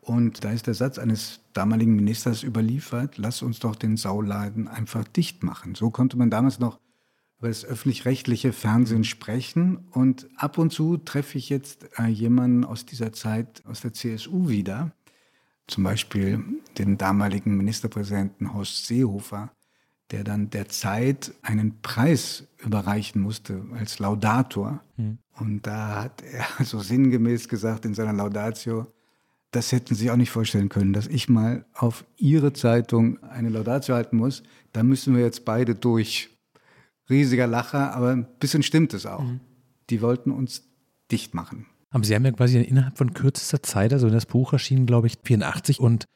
Und 0.00 0.42
da 0.44 0.50
ist 0.50 0.66
der 0.66 0.74
Satz 0.74 0.98
eines 0.98 1.40
damaligen 1.52 1.94
Ministers 1.94 2.42
überliefert, 2.42 3.18
lass 3.18 3.42
uns 3.42 3.58
doch 3.58 3.76
den 3.76 3.96
Sauladen 3.96 4.66
einfach 4.66 5.04
dicht 5.04 5.42
machen. 5.42 5.74
So 5.74 5.90
konnte 5.90 6.16
man 6.16 6.30
damals 6.30 6.58
noch 6.58 6.80
über 7.40 7.48
das 7.48 7.64
öffentlich-rechtliche 7.64 8.52
Fernsehen 8.52 9.04
sprechen. 9.04 9.78
Und 9.92 10.28
ab 10.36 10.58
und 10.58 10.72
zu 10.72 10.98
treffe 10.98 11.38
ich 11.38 11.48
jetzt 11.48 11.86
äh, 11.98 12.06
jemanden 12.06 12.64
aus 12.64 12.84
dieser 12.84 13.12
Zeit, 13.12 13.62
aus 13.66 13.80
der 13.80 13.94
CSU 13.94 14.50
wieder, 14.50 14.92
zum 15.66 15.84
Beispiel 15.84 16.44
den 16.76 16.98
damaligen 16.98 17.56
Ministerpräsidenten 17.56 18.52
Horst 18.52 18.86
Seehofer, 18.86 19.50
der 20.10 20.22
dann 20.22 20.50
der 20.50 20.68
Zeit 20.68 21.32
einen 21.40 21.80
Preis 21.80 22.46
überreichen 22.58 23.22
musste 23.22 23.64
als 23.72 23.98
Laudator. 23.98 24.82
Mhm. 24.96 25.18
Und 25.38 25.66
da 25.66 26.02
hat 26.02 26.22
er 26.22 26.46
so 26.64 26.80
sinngemäß 26.80 27.48
gesagt 27.48 27.86
in 27.86 27.94
seiner 27.94 28.12
Laudatio, 28.12 28.86
das 29.50 29.72
hätten 29.72 29.94
Sie 29.94 30.02
sich 30.02 30.10
auch 30.10 30.16
nicht 30.16 30.30
vorstellen 30.30 30.68
können, 30.68 30.92
dass 30.92 31.06
ich 31.06 31.28
mal 31.28 31.64
auf 31.72 32.04
Ihre 32.16 32.52
Zeitung 32.52 33.20
eine 33.22 33.48
Laudatio 33.48 33.94
halten 33.94 34.16
muss. 34.16 34.42
Da 34.72 34.82
müssen 34.82 35.16
wir 35.16 35.24
jetzt 35.24 35.44
beide 35.44 35.74
durch 35.74 36.30
riesiger 37.10 37.46
Lacher, 37.46 37.94
aber 37.94 38.10
ein 38.10 38.26
bisschen 38.38 38.62
stimmt 38.62 38.94
es 38.94 39.06
auch. 39.06 39.22
Mhm. 39.22 39.40
Die 39.90 40.00
wollten 40.00 40.30
uns 40.30 40.62
dicht 41.10 41.34
machen. 41.34 41.66
Aber 41.90 42.04
Sie 42.04 42.14
haben 42.14 42.24
ja 42.24 42.30
quasi 42.32 42.60
innerhalb 42.60 42.96
von 42.96 43.12
kürzester 43.12 43.62
Zeit, 43.62 43.92
also 43.92 44.08
das 44.10 44.26
Buch 44.26 44.52
erschien, 44.52 44.86
glaube 44.86 45.08
ich, 45.08 45.18
84 45.24 45.80
und 45.80 46.06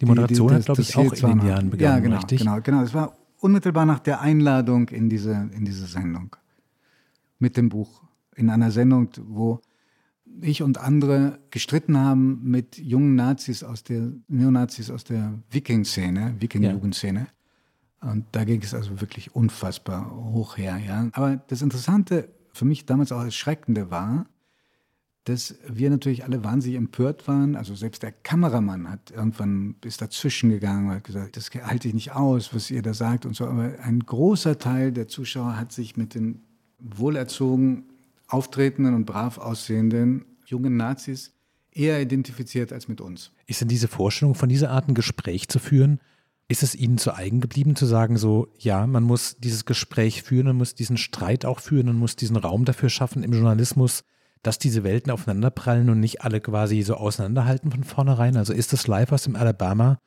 die 0.00 0.06
Moderation 0.06 0.48
die, 0.48 0.54
die, 0.54 0.58
das, 0.58 0.68
hat, 0.68 0.76
glaube 0.94 1.14
ich, 1.14 1.24
auch 1.24 1.30
in 1.30 1.38
den 1.38 1.48
Jahren 1.48 1.70
begonnen, 1.70 1.90
ja, 1.90 1.98
genau, 1.98 2.16
richtig? 2.16 2.40
Genau, 2.40 2.60
genau. 2.60 2.82
Es 2.82 2.92
war 2.92 3.16
unmittelbar 3.38 3.86
nach 3.86 4.00
der 4.00 4.20
Einladung 4.20 4.88
in 4.90 5.08
diese, 5.08 5.50
in 5.54 5.64
diese 5.64 5.86
Sendung 5.86 6.36
mit 7.38 7.56
dem 7.56 7.68
Buch. 7.68 8.02
In 8.34 8.50
einer 8.50 8.70
Sendung, 8.70 9.10
wo 9.26 9.60
ich 10.40 10.62
und 10.62 10.78
andere 10.78 11.38
gestritten 11.50 11.98
haben 11.98 12.40
mit 12.44 12.78
jungen 12.78 13.14
Nazis 13.14 13.62
aus 13.62 13.84
der, 13.84 14.12
Neonazis 14.28 14.90
aus 14.90 15.04
der 15.04 15.34
Viking-Szene, 15.50 16.36
Viking-Jugendszene. 16.38 17.20
Ja. 17.20 17.26
Und 18.02 18.26
da 18.32 18.44
ging 18.44 18.60
es 18.62 18.74
also 18.74 19.00
wirklich 19.00 19.34
unfassbar 19.34 20.10
hoch 20.10 20.56
her. 20.56 20.78
Ja. 20.84 21.08
Aber 21.12 21.36
das 21.48 21.62
Interessante, 21.62 22.28
für 22.52 22.64
mich 22.64 22.84
damals 22.84 23.12
auch 23.12 23.22
Erschreckende 23.22 23.90
war, 23.90 24.26
dass 25.24 25.54
wir 25.68 25.88
natürlich 25.88 26.24
alle 26.24 26.42
wahnsinnig 26.42 26.76
empört 26.76 27.28
waren. 27.28 27.54
Also 27.54 27.76
selbst 27.76 28.02
der 28.02 28.10
Kameramann 28.10 28.90
hat 28.90 29.12
irgendwann 29.12 29.76
ist 29.84 30.02
dazwischen 30.02 30.50
gegangen 30.50 30.88
und 30.88 30.96
hat 30.96 31.04
gesagt, 31.04 31.36
das 31.36 31.50
halte 31.50 31.88
ich 31.88 31.94
nicht 31.94 32.12
aus, 32.12 32.52
was 32.54 32.70
ihr 32.70 32.82
da 32.82 32.92
sagt 32.92 33.24
und 33.24 33.36
so. 33.36 33.46
Aber 33.46 33.72
ein 33.82 34.00
großer 34.00 34.58
Teil 34.58 34.90
der 34.90 35.06
Zuschauer 35.06 35.56
hat 35.56 35.70
sich 35.72 35.96
mit 35.96 36.14
den 36.14 36.42
wohlerzogen 36.80 37.84
auftretenden 38.26 38.94
und 38.94 39.06
brav 39.06 39.38
aussehenden 39.38 40.24
jungen 40.44 40.76
Nazis 40.76 41.32
eher 41.70 42.02
identifiziert 42.02 42.72
als 42.72 42.88
mit 42.88 43.00
uns. 43.00 43.30
Ist 43.46 43.60
denn 43.60 43.68
diese 43.68 43.88
Vorstellung, 43.88 44.34
von 44.34 44.48
dieser 44.48 44.70
Art 44.70 44.88
ein 44.88 44.94
Gespräch 44.94 45.48
zu 45.48 45.60
führen, 45.60 46.00
ist 46.48 46.62
es 46.62 46.74
Ihnen 46.74 46.98
zu 46.98 47.14
eigen 47.14 47.40
geblieben, 47.40 47.76
zu 47.76 47.86
sagen, 47.86 48.16
so, 48.16 48.48
ja, 48.58 48.86
man 48.86 49.02
muss 49.02 49.36
dieses 49.38 49.64
Gespräch 49.64 50.22
führen, 50.22 50.46
man 50.46 50.56
muss 50.56 50.74
diesen 50.74 50.96
Streit 50.96 51.44
auch 51.44 51.60
führen, 51.60 51.86
man 51.86 51.96
muss 51.96 52.16
diesen 52.16 52.36
Raum 52.36 52.64
dafür 52.64 52.90
schaffen 52.90 53.22
im 53.22 53.32
Journalismus, 53.32 54.04
dass 54.42 54.58
diese 54.58 54.84
Welten 54.84 55.12
aufeinanderprallen 55.12 55.88
und 55.88 56.00
nicht 56.00 56.22
alle 56.22 56.40
quasi 56.40 56.82
so 56.82 56.96
auseinanderhalten 56.96 57.70
von 57.70 57.84
vornherein? 57.84 58.36
Also 58.36 58.52
ist 58.52 58.72
das 58.72 58.86
live 58.86 59.12
aus 59.12 59.22
dem 59.22 59.36
Alabama 59.36 59.98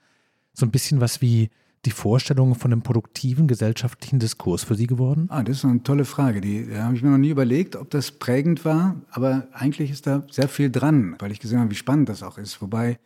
so 0.53 0.65
ein 0.65 0.71
bisschen 0.71 1.01
was 1.01 1.21
wie 1.21 1.49
die 1.85 1.91
Vorstellung 1.91 2.55
von 2.55 2.71
einem 2.71 2.81
produktiven 2.81 3.47
gesellschaftlichen 3.47 4.19
Diskurs 4.19 4.63
für 4.63 4.75
Sie 4.75 4.87
geworden? 4.87 5.27
Ah, 5.29 5.43
das 5.43 5.57
ist 5.57 5.65
eine 5.65 5.83
tolle 5.83 6.05
Frage. 6.05 6.41
Die, 6.41 6.65
die 6.65 6.77
habe 6.77 6.95
ich 6.95 7.03
mir 7.03 7.11
noch 7.11 7.17
nie 7.17 7.29
überlegt, 7.29 7.75
ob 7.75 7.91
das 7.91 8.11
prägend 8.11 8.65
war, 8.65 8.95
aber 9.11 9.47
eigentlich 9.53 9.91
ist 9.91 10.07
da 10.07 10.23
sehr 10.31 10.47
viel 10.47 10.71
dran, 10.71 11.15
weil 11.19 11.31
ich 11.31 11.39
gesehen 11.39 11.59
habe, 11.59 11.71
wie 11.71 11.75
spannend 11.75 12.09
das 12.09 12.23
auch 12.23 12.37
ist. 12.37 12.61
Wobei 12.61 12.99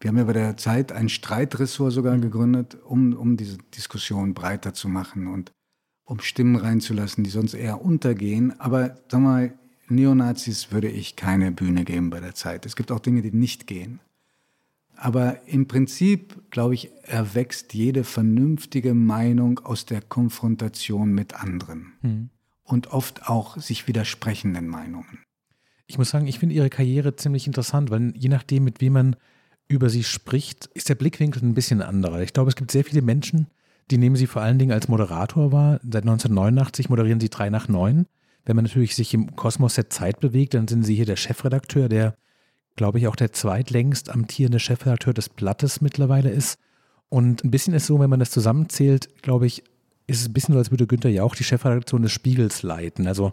wir 0.00 0.08
haben 0.08 0.16
ja 0.16 0.24
bei 0.24 0.32
der 0.32 0.56
Zeit 0.56 0.92
ein 0.92 1.08
Streitressort 1.08 1.92
sogar 1.92 2.18
gegründet, 2.18 2.78
um, 2.84 3.12
um 3.12 3.36
diese 3.36 3.58
Diskussion 3.76 4.32
breiter 4.32 4.72
zu 4.72 4.88
machen 4.88 5.26
und 5.26 5.52
um 6.04 6.20
Stimmen 6.20 6.56
reinzulassen, 6.56 7.22
die 7.22 7.30
sonst 7.30 7.54
eher 7.54 7.82
untergehen. 7.82 8.58
Aber 8.58 8.98
sag 9.08 9.20
mal, 9.20 9.58
Neonazis 9.88 10.72
würde 10.72 10.88
ich 10.88 11.16
keine 11.16 11.52
Bühne 11.52 11.84
geben 11.84 12.10
bei 12.10 12.20
der 12.20 12.34
Zeit. 12.34 12.64
Es 12.64 12.76
gibt 12.76 12.90
auch 12.90 13.00
Dinge, 13.00 13.22
die 13.22 13.32
nicht 13.32 13.66
gehen. 13.66 14.00
Aber 14.96 15.46
im 15.46 15.66
Prinzip, 15.66 16.50
glaube 16.50 16.74
ich, 16.74 16.90
erwächst 17.02 17.74
jede 17.74 18.04
vernünftige 18.04 18.94
Meinung 18.94 19.58
aus 19.60 19.86
der 19.86 20.02
Konfrontation 20.02 21.12
mit 21.12 21.34
anderen. 21.34 21.92
Hm. 22.02 22.30
Und 22.64 22.88
oft 22.88 23.28
auch 23.28 23.56
sich 23.56 23.88
widersprechenden 23.88 24.68
Meinungen. 24.68 25.20
Ich 25.86 25.98
muss 25.98 26.10
sagen, 26.10 26.26
ich 26.26 26.38
finde 26.38 26.54
Ihre 26.54 26.70
Karriere 26.70 27.16
ziemlich 27.16 27.46
interessant, 27.46 27.90
weil 27.90 28.12
je 28.16 28.28
nachdem, 28.28 28.64
mit 28.64 28.80
wem 28.80 28.92
man 28.92 29.16
über 29.70 29.88
sie 29.88 30.02
spricht, 30.02 30.66
ist 30.74 30.88
der 30.88 30.96
Blickwinkel 30.96 31.42
ein 31.42 31.54
bisschen 31.54 31.80
anderer. 31.80 32.20
Ich 32.22 32.32
glaube, 32.32 32.50
es 32.50 32.56
gibt 32.56 32.70
sehr 32.70 32.84
viele 32.84 33.02
Menschen, 33.02 33.46
die 33.90 33.98
nehmen 33.98 34.16
Sie 34.16 34.26
vor 34.26 34.42
allen 34.42 34.58
Dingen 34.58 34.72
als 34.72 34.88
Moderator 34.88 35.52
wahr. 35.52 35.80
Seit 35.82 36.02
1989 36.02 36.88
moderieren 36.90 37.20
Sie 37.20 37.28
3 37.28 37.50
nach 37.50 37.68
9. 37.68 38.06
Wenn 38.44 38.56
man 38.56 38.64
natürlich 38.64 38.94
sich 38.94 39.14
im 39.14 39.34
Kosmos 39.36 39.74
der 39.74 39.90
Zeit 39.90 40.20
bewegt, 40.20 40.54
dann 40.54 40.68
sind 40.68 40.84
Sie 40.84 40.94
hier 40.94 41.06
der 41.06 41.16
Chefredakteur, 41.16 41.88
der, 41.88 42.14
glaube 42.76 42.98
ich, 42.98 43.08
auch 43.08 43.16
der 43.16 43.32
zweitlängst 43.32 44.10
amtierende 44.10 44.60
Chefredakteur 44.60 45.12
des 45.12 45.28
Blattes 45.28 45.80
mittlerweile 45.80 46.30
ist. 46.30 46.58
Und 47.08 47.44
ein 47.44 47.50
bisschen 47.50 47.74
ist 47.74 47.86
so, 47.86 47.98
wenn 47.98 48.10
man 48.10 48.20
das 48.20 48.30
zusammenzählt, 48.30 49.22
glaube 49.22 49.46
ich, 49.46 49.64
ist 50.06 50.20
es 50.20 50.28
ein 50.28 50.32
bisschen 50.32 50.54
so, 50.54 50.58
als 50.58 50.70
würde 50.70 50.86
Günther 50.86 51.10
ja 51.10 51.24
auch 51.24 51.34
die 51.34 51.44
Chefredaktion 51.44 52.02
des 52.02 52.12
Spiegels 52.12 52.62
leiten. 52.62 53.06
Also 53.06 53.32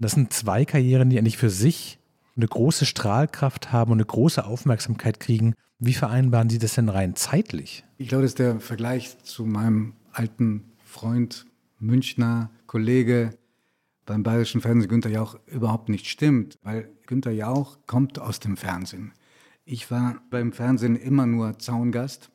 das 0.00 0.12
sind 0.12 0.32
zwei 0.32 0.64
Karrieren, 0.64 1.10
die 1.10 1.18
eigentlich 1.18 1.38
für 1.38 1.50
sich 1.50 1.98
eine 2.36 2.46
große 2.46 2.86
Strahlkraft 2.86 3.72
haben 3.72 3.92
und 3.92 3.98
eine 3.98 4.06
große 4.06 4.44
Aufmerksamkeit 4.44 5.20
kriegen. 5.20 5.54
Wie 5.78 5.94
vereinbaren 5.94 6.48
Sie 6.48 6.58
das 6.58 6.74
denn 6.74 6.88
rein 6.88 7.16
zeitlich? 7.16 7.84
Ich 7.98 8.08
glaube, 8.08 8.24
dass 8.24 8.34
der 8.34 8.60
Vergleich 8.60 9.18
zu 9.22 9.44
meinem 9.44 9.94
alten 10.12 10.72
Freund, 10.84 11.46
Münchner 11.78 12.50
Kollege 12.66 13.30
beim 14.06 14.22
Bayerischen 14.22 14.60
Fernsehen, 14.60 14.88
Günter 14.88 15.10
Jauch, 15.10 15.38
überhaupt 15.46 15.88
nicht 15.88 16.06
stimmt, 16.06 16.58
weil 16.62 16.88
Günter 17.06 17.30
Jauch 17.30 17.78
kommt 17.86 18.18
aus 18.18 18.40
dem 18.40 18.56
Fernsehen. 18.56 19.12
Ich 19.64 19.90
war 19.90 20.20
beim 20.30 20.52
Fernsehen 20.52 20.96
immer 20.96 21.26
nur 21.26 21.58
Zaungast 21.58 22.30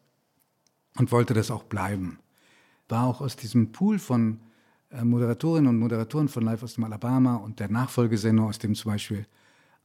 und 0.98 1.12
wollte 1.12 1.34
das 1.34 1.52
auch 1.52 1.64
bleiben. 1.64 2.20
War 2.90 3.06
auch 3.06 3.22
aus 3.22 3.36
diesem 3.36 3.72
Pool 3.72 4.00
von 4.00 4.40
äh, 4.90 5.04
Moderatorinnen 5.04 5.68
und 5.68 5.80
Moderatoren 5.80 6.30
von 6.30 6.44
Live 6.44 6.64
aus 6.64 6.76
dem 6.76 6.86
Alabama 6.86 7.36
und 7.36 7.60
der 7.60 7.70
Nachfolgesendung, 7.70 8.48
aus 8.48 8.60
dem 8.60 8.76
zum 8.76 8.92
Beispiel 8.92 9.26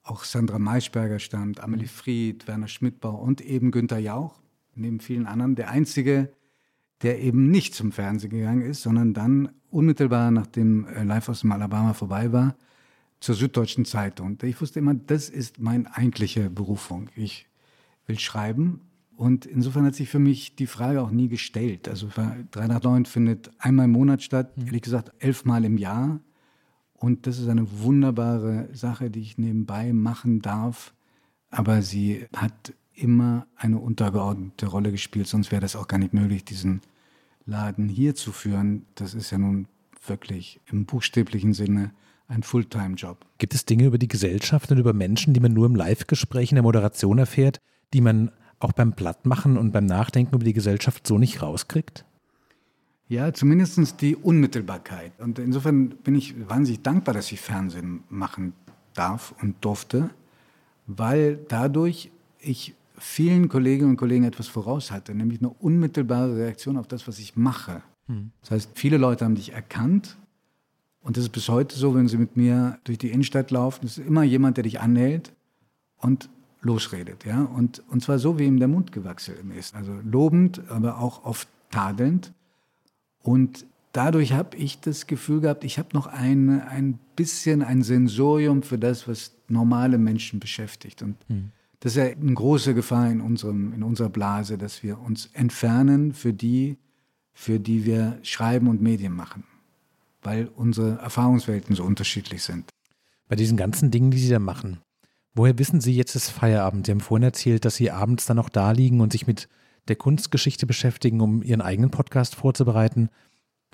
auch 0.02 0.24
Sandra 0.24 0.58
Maischberger 0.58 1.18
stammt, 1.18 1.60
Amelie 1.60 1.86
Fried, 1.86 2.48
Werner 2.48 2.68
Schmidtbau 2.68 3.14
und 3.14 3.40
eben 3.40 3.70
Günter 3.70 3.98
Jauch, 3.98 4.40
neben 4.74 5.00
vielen 5.00 5.26
anderen, 5.26 5.54
der 5.54 5.70
einzige, 5.70 6.32
der 7.02 7.20
eben 7.20 7.50
nicht 7.50 7.74
zum 7.74 7.92
Fernsehen 7.92 8.30
gegangen 8.30 8.62
ist, 8.62 8.82
sondern 8.82 9.14
dann 9.14 9.50
unmittelbar 9.70 10.30
nachdem 10.30 10.86
äh, 10.86 11.04
Live 11.04 11.28
aus 11.28 11.40
dem 11.40 11.52
Alabama 11.52 11.94
vorbei 11.94 12.32
war, 12.32 12.56
zur 13.20 13.34
Süddeutschen 13.34 13.84
Zeitung. 13.84 14.38
Ich 14.42 14.60
wusste 14.60 14.80
immer, 14.80 14.94
das 14.94 15.28
ist 15.28 15.60
meine 15.60 15.94
eigentliche 15.96 16.50
Berufung. 16.50 17.08
Ich 17.14 17.46
will 18.06 18.18
schreiben 18.18 18.80
und 19.16 19.46
insofern 19.46 19.84
hat 19.86 19.94
sich 19.94 20.08
für 20.08 20.18
mich 20.18 20.56
die 20.56 20.66
Frage 20.66 21.00
auch 21.00 21.10
nie 21.10 21.28
gestellt. 21.28 21.88
Also 21.88 22.08
3 22.50 22.66
nach 22.66 22.82
9 22.82 23.04
findet 23.04 23.50
einmal 23.58 23.84
im 23.84 23.92
Monat 23.92 24.22
statt, 24.22 24.56
mhm. 24.56 24.66
ehrlich 24.66 24.82
gesagt 24.82 25.12
elfmal 25.18 25.64
im 25.64 25.78
Jahr. 25.78 26.20
Und 27.02 27.26
das 27.26 27.40
ist 27.40 27.48
eine 27.48 27.66
wunderbare 27.82 28.68
Sache, 28.72 29.10
die 29.10 29.20
ich 29.20 29.36
nebenbei 29.36 29.92
machen 29.92 30.40
darf. 30.40 30.94
Aber 31.50 31.82
sie 31.82 32.26
hat 32.34 32.74
immer 32.94 33.48
eine 33.56 33.78
untergeordnete 33.78 34.66
Rolle 34.66 34.92
gespielt, 34.92 35.26
sonst 35.26 35.50
wäre 35.50 35.60
das 35.60 35.74
auch 35.74 35.88
gar 35.88 35.98
nicht 35.98 36.14
möglich, 36.14 36.44
diesen 36.44 36.80
Laden 37.44 37.88
hier 37.88 38.14
zu 38.14 38.30
führen. 38.30 38.86
Das 38.94 39.14
ist 39.14 39.32
ja 39.32 39.38
nun 39.38 39.66
wirklich 40.06 40.60
im 40.70 40.86
buchstäblichen 40.86 41.54
Sinne 41.54 41.90
ein 42.28 42.44
Fulltime-Job. 42.44 43.26
Gibt 43.38 43.54
es 43.54 43.66
Dinge 43.66 43.86
über 43.86 43.98
die 43.98 44.08
Gesellschaft 44.08 44.70
und 44.70 44.78
über 44.78 44.92
Menschen, 44.92 45.34
die 45.34 45.40
man 45.40 45.52
nur 45.52 45.66
im 45.66 45.74
Live-Gespräch 45.74 46.52
in 46.52 46.56
der 46.56 46.62
Moderation 46.62 47.18
erfährt, 47.18 47.58
die 47.94 48.00
man 48.00 48.30
auch 48.60 48.72
beim 48.72 48.92
Plattmachen 48.92 49.58
und 49.58 49.72
beim 49.72 49.86
Nachdenken 49.86 50.36
über 50.36 50.44
die 50.44 50.52
Gesellschaft 50.52 51.04
so 51.04 51.18
nicht 51.18 51.42
rauskriegt? 51.42 52.04
Ja, 53.12 53.34
zumindest 53.34 54.00
die 54.00 54.16
Unmittelbarkeit. 54.16 55.12
Und 55.20 55.38
insofern 55.38 55.90
bin 55.90 56.14
ich 56.14 56.34
wahnsinnig 56.48 56.80
dankbar, 56.80 57.12
dass 57.12 57.30
ich 57.30 57.42
Fernsehen 57.42 58.04
machen 58.08 58.54
darf 58.94 59.34
und 59.42 59.62
durfte, 59.62 60.08
weil 60.86 61.38
dadurch 61.48 62.10
ich 62.40 62.74
vielen 62.96 63.50
Kolleginnen 63.50 63.90
und 63.90 63.96
Kollegen 63.98 64.24
etwas 64.24 64.48
voraus 64.48 64.90
hatte, 64.90 65.14
nämlich 65.14 65.40
eine 65.40 65.50
unmittelbare 65.50 66.36
Reaktion 66.36 66.78
auf 66.78 66.88
das, 66.88 67.06
was 67.06 67.18
ich 67.18 67.36
mache. 67.36 67.82
Hm. 68.06 68.30
Das 68.40 68.52
heißt, 68.52 68.70
viele 68.76 68.96
Leute 68.96 69.26
haben 69.26 69.34
dich 69.34 69.52
erkannt 69.52 70.16
und 71.02 71.18
das 71.18 71.24
ist 71.24 71.32
bis 71.32 71.50
heute 71.50 71.76
so, 71.76 71.94
wenn 71.94 72.08
sie 72.08 72.16
mit 72.16 72.38
mir 72.38 72.78
durch 72.84 72.96
die 72.96 73.10
Innenstadt 73.10 73.50
laufen, 73.50 73.84
ist 73.84 73.98
immer 73.98 74.22
jemand, 74.22 74.56
der 74.56 74.64
dich 74.64 74.80
anhält 74.80 75.34
und 75.98 76.30
losredet. 76.62 77.26
Ja? 77.26 77.42
Und, 77.42 77.82
und 77.90 78.02
zwar 78.02 78.18
so, 78.18 78.38
wie 78.38 78.46
ihm 78.46 78.58
der 78.58 78.68
Mund 78.68 78.90
gewachsen 78.90 79.50
ist. 79.50 79.74
Also 79.74 79.92
lobend, 80.02 80.62
aber 80.70 80.98
auch 80.98 81.26
oft 81.26 81.46
tadelnd. 81.70 82.32
Und 83.22 83.66
dadurch 83.92 84.32
habe 84.32 84.56
ich 84.56 84.80
das 84.80 85.06
Gefühl 85.06 85.40
gehabt, 85.40 85.64
ich 85.64 85.78
habe 85.78 85.88
noch 85.92 86.06
ein, 86.06 86.60
ein 86.60 86.98
bisschen 87.16 87.62
ein 87.62 87.82
Sensorium 87.82 88.62
für 88.62 88.78
das, 88.78 89.06
was 89.08 89.32
normale 89.48 89.98
Menschen 89.98 90.40
beschäftigt. 90.40 91.02
Und 91.02 91.16
mhm. 91.28 91.50
das 91.80 91.92
ist 91.92 91.98
ja 91.98 92.04
eine 92.04 92.34
große 92.34 92.74
Gefahr 92.74 93.10
in, 93.10 93.20
unserem, 93.20 93.72
in 93.72 93.82
unserer 93.82 94.08
Blase, 94.08 94.58
dass 94.58 94.82
wir 94.82 95.00
uns 95.00 95.30
entfernen 95.32 96.12
für 96.12 96.32
die, 96.32 96.78
für 97.32 97.60
die 97.60 97.84
wir 97.84 98.18
schreiben 98.22 98.68
und 98.68 98.82
Medien 98.82 99.14
machen, 99.14 99.44
weil 100.22 100.48
unsere 100.56 100.98
Erfahrungswelten 100.98 101.74
so 101.74 101.84
unterschiedlich 101.84 102.42
sind. 102.42 102.68
Bei 103.28 103.36
diesen 103.36 103.56
ganzen 103.56 103.90
Dingen, 103.90 104.10
die 104.10 104.18
Sie 104.18 104.28
da 104.28 104.38
machen, 104.38 104.78
Woher 105.34 105.58
wissen 105.58 105.80
Sie 105.80 105.94
jetzt 105.94 106.14
ist 106.14 106.30
Feierabend? 106.30 106.86
Sie 106.86 106.92
haben 106.92 107.00
vorhin 107.00 107.24
erzählt, 107.24 107.64
dass 107.64 107.76
Sie 107.76 107.90
abends 107.90 108.26
dann 108.26 108.36
noch 108.36 108.50
da 108.50 108.72
liegen 108.72 109.00
und 109.00 109.12
sich 109.12 109.26
mit 109.26 109.48
der 109.88 109.96
Kunstgeschichte 109.96 110.66
beschäftigen, 110.66 111.20
um 111.20 111.42
Ihren 111.42 111.60
eigenen 111.60 111.90
Podcast 111.90 112.34
vorzubereiten. 112.34 113.10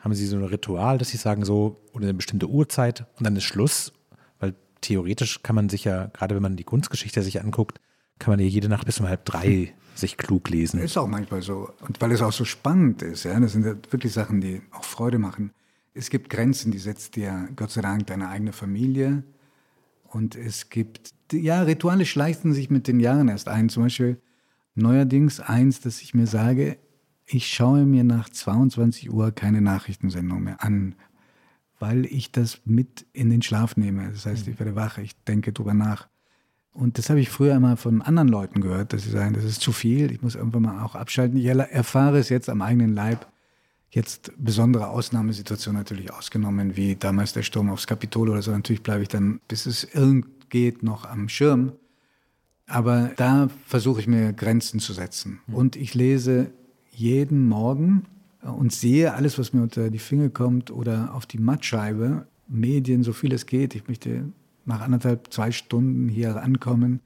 Haben 0.00 0.14
Sie 0.14 0.26
so 0.26 0.36
ein 0.36 0.44
Ritual, 0.44 0.98
dass 0.98 1.08
Sie 1.08 1.16
sagen, 1.16 1.44
so 1.44 1.80
oder 1.92 2.04
eine 2.04 2.14
bestimmte 2.14 2.48
Uhrzeit 2.48 3.06
und 3.16 3.26
dann 3.26 3.36
ist 3.36 3.44
Schluss? 3.44 3.92
Weil 4.38 4.54
theoretisch 4.80 5.42
kann 5.42 5.56
man 5.56 5.68
sich 5.68 5.84
ja, 5.84 6.06
gerade 6.06 6.34
wenn 6.34 6.42
man 6.42 6.56
die 6.56 6.64
Kunstgeschichte 6.64 7.22
sich 7.22 7.42
anguckt, 7.42 7.80
kann 8.18 8.32
man 8.32 8.40
ja 8.40 8.46
jede 8.46 8.68
Nacht 8.68 8.86
bis 8.86 9.00
um 9.00 9.08
halb 9.08 9.24
drei 9.24 9.74
sich 9.94 10.16
klug 10.16 10.48
lesen. 10.48 10.80
Ist 10.80 10.96
auch 10.96 11.08
manchmal 11.08 11.42
so. 11.42 11.70
Und 11.80 12.00
weil 12.00 12.12
es 12.12 12.22
auch 12.22 12.32
so 12.32 12.44
spannend 12.44 13.02
ist, 13.02 13.24
ja, 13.24 13.38
das 13.38 13.52
sind 13.52 13.66
ja 13.66 13.74
wirklich 13.90 14.12
Sachen, 14.12 14.40
die 14.40 14.62
auch 14.70 14.84
Freude 14.84 15.18
machen. 15.18 15.52
Es 15.92 16.10
gibt 16.10 16.30
Grenzen, 16.30 16.70
die 16.70 16.78
setzt 16.78 17.16
dir 17.16 17.48
Gott 17.56 17.72
sei 17.72 17.80
Dank 17.80 18.06
deine 18.06 18.28
eigene 18.28 18.52
Familie. 18.52 19.24
Und 20.04 20.36
es 20.36 20.70
gibt 20.70 21.12
ja, 21.32 21.62
Rituale 21.62 22.06
schleichen 22.06 22.52
sich 22.52 22.70
mit 22.70 22.86
den 22.86 23.00
Jahren 23.00 23.28
erst 23.28 23.48
ein. 23.48 23.68
Zum 23.68 23.82
Beispiel 23.82 24.20
neuerdings 24.78 25.40
eins, 25.40 25.80
dass 25.80 26.00
ich 26.00 26.14
mir 26.14 26.26
sage, 26.26 26.78
ich 27.26 27.48
schaue 27.48 27.84
mir 27.84 28.04
nach 28.04 28.30
22 28.30 29.12
Uhr 29.12 29.32
keine 29.32 29.60
Nachrichtensendung 29.60 30.42
mehr 30.42 30.62
an, 30.64 30.94
weil 31.78 32.06
ich 32.06 32.32
das 32.32 32.60
mit 32.64 33.06
in 33.12 33.30
den 33.30 33.42
Schlaf 33.42 33.76
nehme. 33.76 34.10
Das 34.10 34.24
heißt, 34.24 34.48
ich 34.48 34.58
werde 34.58 34.74
wach, 34.74 34.98
ich 34.98 35.22
denke 35.24 35.52
drüber 35.52 35.74
nach. 35.74 36.08
Und 36.72 36.96
das 36.96 37.10
habe 37.10 37.20
ich 37.20 37.28
früher 37.28 37.54
immer 37.54 37.76
von 37.76 38.02
anderen 38.02 38.28
Leuten 38.28 38.60
gehört, 38.60 38.92
dass 38.92 39.02
sie 39.02 39.10
sagen, 39.10 39.34
das 39.34 39.44
ist 39.44 39.60
zu 39.60 39.72
viel, 39.72 40.10
ich 40.10 40.22
muss 40.22 40.36
irgendwann 40.36 40.62
mal 40.62 40.84
auch 40.84 40.94
abschalten. 40.94 41.36
Ich 41.36 41.46
erfahre 41.46 42.18
es 42.18 42.28
jetzt 42.28 42.48
am 42.48 42.62
eigenen 42.62 42.94
Leib. 42.94 43.26
Jetzt 43.90 44.32
besondere 44.38 44.88
Ausnahmesituationen 44.88 45.80
natürlich 45.80 46.12
ausgenommen, 46.12 46.76
wie 46.76 46.94
damals 46.94 47.32
der 47.32 47.42
Sturm 47.42 47.70
aufs 47.70 47.86
Kapitol 47.86 48.28
oder 48.28 48.42
so. 48.42 48.52
Natürlich 48.52 48.82
bleibe 48.82 49.02
ich 49.02 49.08
dann, 49.08 49.40
bis 49.48 49.66
es 49.66 49.84
irgendwie 49.92 50.28
geht, 50.48 50.82
noch 50.82 51.04
am 51.04 51.28
Schirm. 51.28 51.72
Aber 52.68 53.10
da 53.16 53.48
versuche 53.66 54.00
ich 54.00 54.06
mir 54.06 54.32
Grenzen 54.32 54.78
zu 54.78 54.92
setzen. 54.92 55.40
Hm. 55.46 55.54
Und 55.54 55.76
ich 55.76 55.94
lese 55.94 56.52
jeden 56.90 57.48
Morgen 57.48 58.04
und 58.42 58.72
sehe 58.72 59.14
alles, 59.14 59.38
was 59.38 59.52
mir 59.52 59.62
unter 59.62 59.90
die 59.90 59.98
Finger 59.98 60.28
kommt 60.28 60.70
oder 60.70 61.14
auf 61.14 61.26
die 61.26 61.38
Mattscheibe, 61.38 62.26
Medien, 62.46 63.02
so 63.02 63.12
viel 63.12 63.32
es 63.32 63.46
geht. 63.46 63.74
Ich 63.74 63.88
möchte 63.88 64.32
nach 64.64 64.80
anderthalb, 64.80 65.32
zwei 65.32 65.50
Stunden 65.50 66.08
hier 66.08 66.42
ankommen 66.42 67.00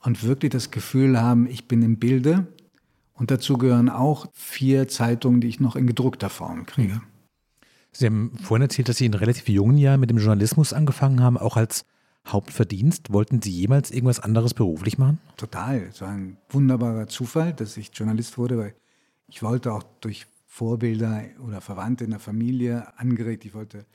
und 0.00 0.22
wirklich 0.24 0.50
das 0.50 0.70
Gefühl 0.70 1.20
haben, 1.20 1.46
ich 1.46 1.68
bin 1.68 1.82
im 1.82 1.98
Bilde. 1.98 2.46
Und 3.14 3.30
dazu 3.30 3.58
gehören 3.58 3.88
auch 3.88 4.26
vier 4.32 4.88
Zeitungen, 4.88 5.40
die 5.40 5.48
ich 5.48 5.60
noch 5.60 5.76
in 5.76 5.86
gedruckter 5.86 6.30
Form 6.30 6.66
kriege. 6.66 7.00
Sie 7.92 8.06
haben 8.06 8.32
vorhin 8.42 8.62
erzählt, 8.62 8.88
dass 8.88 8.96
Sie 8.96 9.06
in 9.06 9.14
relativ 9.14 9.48
jungen 9.48 9.78
Jahren 9.78 10.00
mit 10.00 10.10
dem 10.10 10.18
Journalismus 10.18 10.72
angefangen 10.72 11.22
haben, 11.22 11.38
auch 11.38 11.56
als 11.56 11.84
Hauptverdienst? 12.26 13.12
Wollten 13.12 13.42
Sie 13.42 13.50
jemals 13.50 13.90
irgendwas 13.90 14.20
anderes 14.20 14.54
beruflich 14.54 14.98
machen? 14.98 15.18
Total. 15.36 15.78
Es 15.82 16.00
war 16.00 16.08
ein 16.08 16.38
wunderbarer 16.48 17.06
Zufall, 17.06 17.52
dass 17.52 17.76
ich 17.76 17.90
Journalist 17.92 18.38
wurde, 18.38 18.58
weil 18.58 18.74
ich 19.28 19.42
wollte 19.42 19.72
auch 19.72 19.82
durch 20.00 20.26
Vorbilder 20.46 21.24
oder 21.44 21.60
Verwandte 21.60 22.04
in 22.04 22.10
der 22.10 22.20
Familie 22.20 22.98
angeregt, 22.98 23.44
ich 23.44 23.54
wollte 23.54 23.86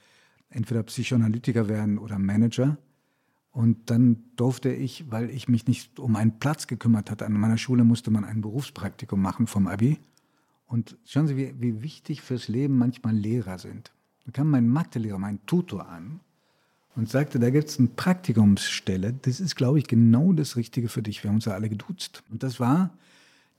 entweder 0.50 0.84
Psychoanalytiker 0.84 1.70
werden 1.70 1.98
oder 1.98 2.20
Manager. 2.20 2.78
Und 3.52 3.90
dann 3.90 4.24
durfte 4.36 4.72
ich, 4.72 5.10
weil 5.10 5.30
ich 5.30 5.48
mich 5.48 5.68
nicht 5.68 6.00
um 6.00 6.16
einen 6.16 6.40
Platz 6.40 6.68
gekümmert 6.68 7.10
hatte, 7.10 7.26
an 7.26 7.34
meiner 7.34 7.58
Schule 7.58 7.84
musste 7.84 8.12
man 8.12 8.26
ein 8.26 8.42
Berufspraktikum 8.42 9.22
machen 9.22 9.48
vom 9.48 9.68
Abi. 9.68 10.00
Und 10.68 10.98
schauen 11.06 11.28
Sie, 11.28 11.36
wie, 11.36 11.56
wie 11.60 11.82
wichtig 11.82 12.22
fürs 12.22 12.48
Leben 12.48 12.78
manchmal 12.78 13.16
Lehrer 13.16 13.58
sind. 13.58 13.92
Da 14.26 14.32
kam 14.32 14.52
mein 14.52 14.68
Mathelehrer, 14.68 15.18
mein 15.18 15.44
Tutor 15.46 15.88
an 15.88 16.20
und 17.00 17.10
sagte, 17.10 17.40
da 17.40 17.50
gibt 17.50 17.70
es 17.70 17.80
eine 17.80 17.88
Praktikumsstelle, 17.88 19.14
das 19.22 19.40
ist, 19.40 19.56
glaube 19.56 19.80
ich, 19.80 19.88
genau 19.88 20.34
das 20.34 20.58
Richtige 20.58 20.90
für 20.90 21.02
dich. 21.02 21.24
Wir 21.24 21.30
haben 21.30 21.38
uns 21.38 21.46
ja 21.46 21.54
alle 21.54 21.70
geduzt. 21.70 22.24
Und 22.30 22.44
das 22.44 22.60
war 22.60 22.90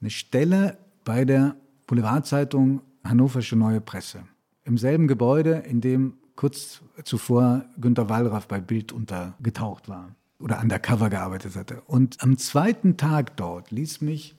eine 0.01 0.11
Stelle 0.11 0.77
bei 1.05 1.25
der 1.25 1.57
Boulevardzeitung 1.87 2.83
Hannoversche 3.03 3.57
Neue 3.57 3.81
Presse. 3.81 4.25
Im 4.65 4.77
selben 4.77 5.09
Gebäude, 5.09 5.65
in 5.67 5.81
dem 5.81 6.19
kurz 6.37 6.83
zuvor 7.03 7.65
Günter 7.81 8.11
Wallraff 8.11 8.47
bei 8.47 8.61
Bild 8.61 8.93
untergetaucht 8.93 9.89
war 9.89 10.15
oder 10.39 10.61
undercover 10.61 11.09
gearbeitet 11.09 11.57
hatte. 11.57 11.81
Und 11.87 12.23
am 12.23 12.37
zweiten 12.37 12.99
Tag 12.99 13.39
dort 13.39 13.71
ließ 13.71 14.03
mich 14.03 14.37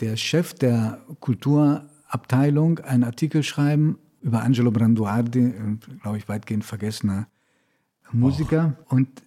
der 0.00 0.18
Chef 0.18 0.52
der 0.52 1.00
Kultur 1.20 1.86
Abteilung 2.08 2.78
einen 2.80 3.04
Artikel 3.04 3.42
schreiben 3.42 3.98
über 4.20 4.42
Angelo 4.42 4.70
Branduardi, 4.70 5.54
glaube 6.02 6.18
ich, 6.18 6.28
weitgehend 6.28 6.64
vergessener 6.64 7.26
Musiker. 8.12 8.76
Oh. 8.88 8.96
Und 8.96 9.22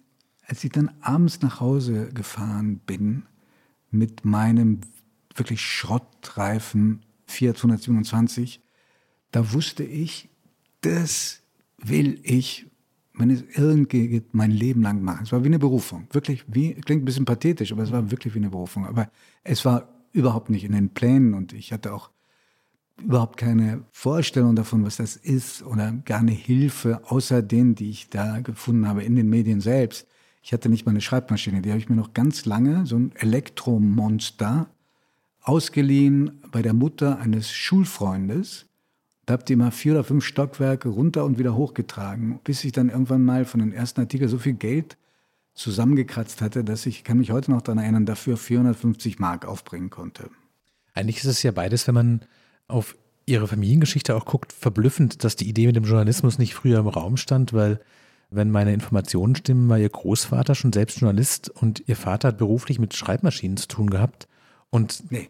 als 0.46 0.62
ich 0.64 0.70
dann 0.70 0.90
abends 1.00 1.42
nach 1.42 1.60
Hause 1.60 2.10
gefahren 2.12 2.78
bin 2.78 3.24
mit 3.90 4.24
meinem 4.24 4.80
wirklich 5.34 5.60
schrottreifen 5.60 7.04
Fiat 7.26 7.56
127, 7.56 8.60
da 9.32 9.52
wusste 9.52 9.82
ich, 9.82 10.30
das 10.80 11.42
will 11.78 12.20
ich, 12.22 12.66
wenn 13.14 13.30
es 13.30 13.42
irgendwie 13.54 14.08
geht, 14.08 14.34
mein 14.34 14.50
Leben 14.50 14.82
lang 14.82 15.02
machen. 15.02 15.24
Es 15.24 15.32
war 15.32 15.42
wie 15.42 15.48
eine 15.48 15.58
Berufung. 15.58 16.06
Wirklich 16.12 16.44
wie, 16.46 16.74
klingt 16.74 17.02
ein 17.02 17.04
bisschen 17.04 17.24
pathetisch, 17.24 17.72
aber 17.72 17.82
es 17.82 17.92
war 17.92 18.10
wirklich 18.10 18.34
wie 18.34 18.38
eine 18.38 18.50
Berufung. 18.50 18.86
Aber 18.86 19.10
es 19.42 19.64
war 19.64 19.88
überhaupt 20.12 20.48
nicht 20.48 20.64
in 20.64 20.72
den 20.72 20.90
Plänen 20.90 21.34
und 21.34 21.52
ich 21.52 21.72
hatte 21.72 21.92
auch 21.92 22.10
überhaupt 23.02 23.36
keine 23.36 23.84
Vorstellung 23.92 24.56
davon, 24.56 24.84
was 24.84 24.96
das 24.96 25.16
ist 25.16 25.62
oder 25.62 25.92
gar 26.04 26.20
eine 26.20 26.32
Hilfe, 26.32 27.00
außer 27.04 27.42
denen, 27.42 27.74
die 27.74 27.90
ich 27.90 28.08
da 28.08 28.40
gefunden 28.40 28.88
habe 28.88 29.02
in 29.02 29.16
den 29.16 29.28
Medien 29.28 29.60
selbst. 29.60 30.06
Ich 30.42 30.52
hatte 30.52 30.68
nicht 30.68 30.86
mal 30.86 30.90
eine 30.90 31.00
Schreibmaschine, 31.00 31.60
die 31.60 31.70
habe 31.70 31.80
ich 31.80 31.88
mir 31.88 31.96
noch 31.96 32.14
ganz 32.14 32.44
lange, 32.44 32.86
so 32.86 32.96
ein 32.96 33.12
Elektromonster, 33.16 34.68
ausgeliehen 35.42 36.40
bei 36.50 36.62
der 36.62 36.74
Mutter 36.74 37.18
eines 37.18 37.52
Schulfreundes. 37.52 38.66
Da 39.26 39.34
habt 39.34 39.50
ihr 39.50 39.56
mal 39.56 39.70
vier 39.70 39.92
oder 39.92 40.04
fünf 40.04 40.24
Stockwerke 40.24 40.88
runter 40.88 41.24
und 41.24 41.38
wieder 41.38 41.54
hochgetragen, 41.54 42.40
bis 42.44 42.64
ich 42.64 42.72
dann 42.72 42.88
irgendwann 42.88 43.24
mal 43.24 43.44
von 43.44 43.60
den 43.60 43.72
ersten 43.72 44.00
Artikeln 44.00 44.30
so 44.30 44.38
viel 44.38 44.54
Geld 44.54 44.96
zusammengekratzt 45.54 46.42
hatte, 46.42 46.64
dass 46.64 46.86
ich, 46.86 47.02
kann 47.02 47.18
mich 47.18 47.30
heute 47.30 47.50
noch 47.50 47.62
daran 47.62 47.78
erinnern, 47.78 48.06
dafür 48.06 48.36
450 48.36 49.18
Mark 49.18 49.46
aufbringen 49.46 49.90
konnte. 49.90 50.30
Eigentlich 50.94 51.18
ist 51.18 51.26
es 51.26 51.42
ja 51.42 51.50
beides, 51.50 51.86
wenn 51.86 51.94
man 51.94 52.20
auf 52.68 52.96
Ihre 53.26 53.48
Familiengeschichte 53.48 54.14
auch 54.14 54.24
guckt, 54.24 54.52
verblüffend, 54.52 55.24
dass 55.24 55.36
die 55.36 55.48
Idee 55.48 55.66
mit 55.66 55.76
dem 55.76 55.84
Journalismus 55.84 56.38
nicht 56.38 56.54
früher 56.54 56.78
im 56.78 56.86
Raum 56.86 57.16
stand, 57.16 57.52
weil 57.52 57.80
wenn 58.30 58.50
meine 58.50 58.72
Informationen 58.72 59.34
stimmen, 59.34 59.68
war 59.68 59.78
Ihr 59.78 59.88
Großvater 59.88 60.54
schon 60.54 60.72
selbst 60.72 61.00
Journalist 61.00 61.48
und 61.50 61.88
Ihr 61.88 61.96
Vater 61.96 62.28
hat 62.28 62.38
beruflich 62.38 62.78
mit 62.78 62.94
Schreibmaschinen 62.94 63.56
zu 63.56 63.68
tun 63.68 63.90
gehabt. 63.90 64.28
Und 64.70 65.10
nee, 65.10 65.28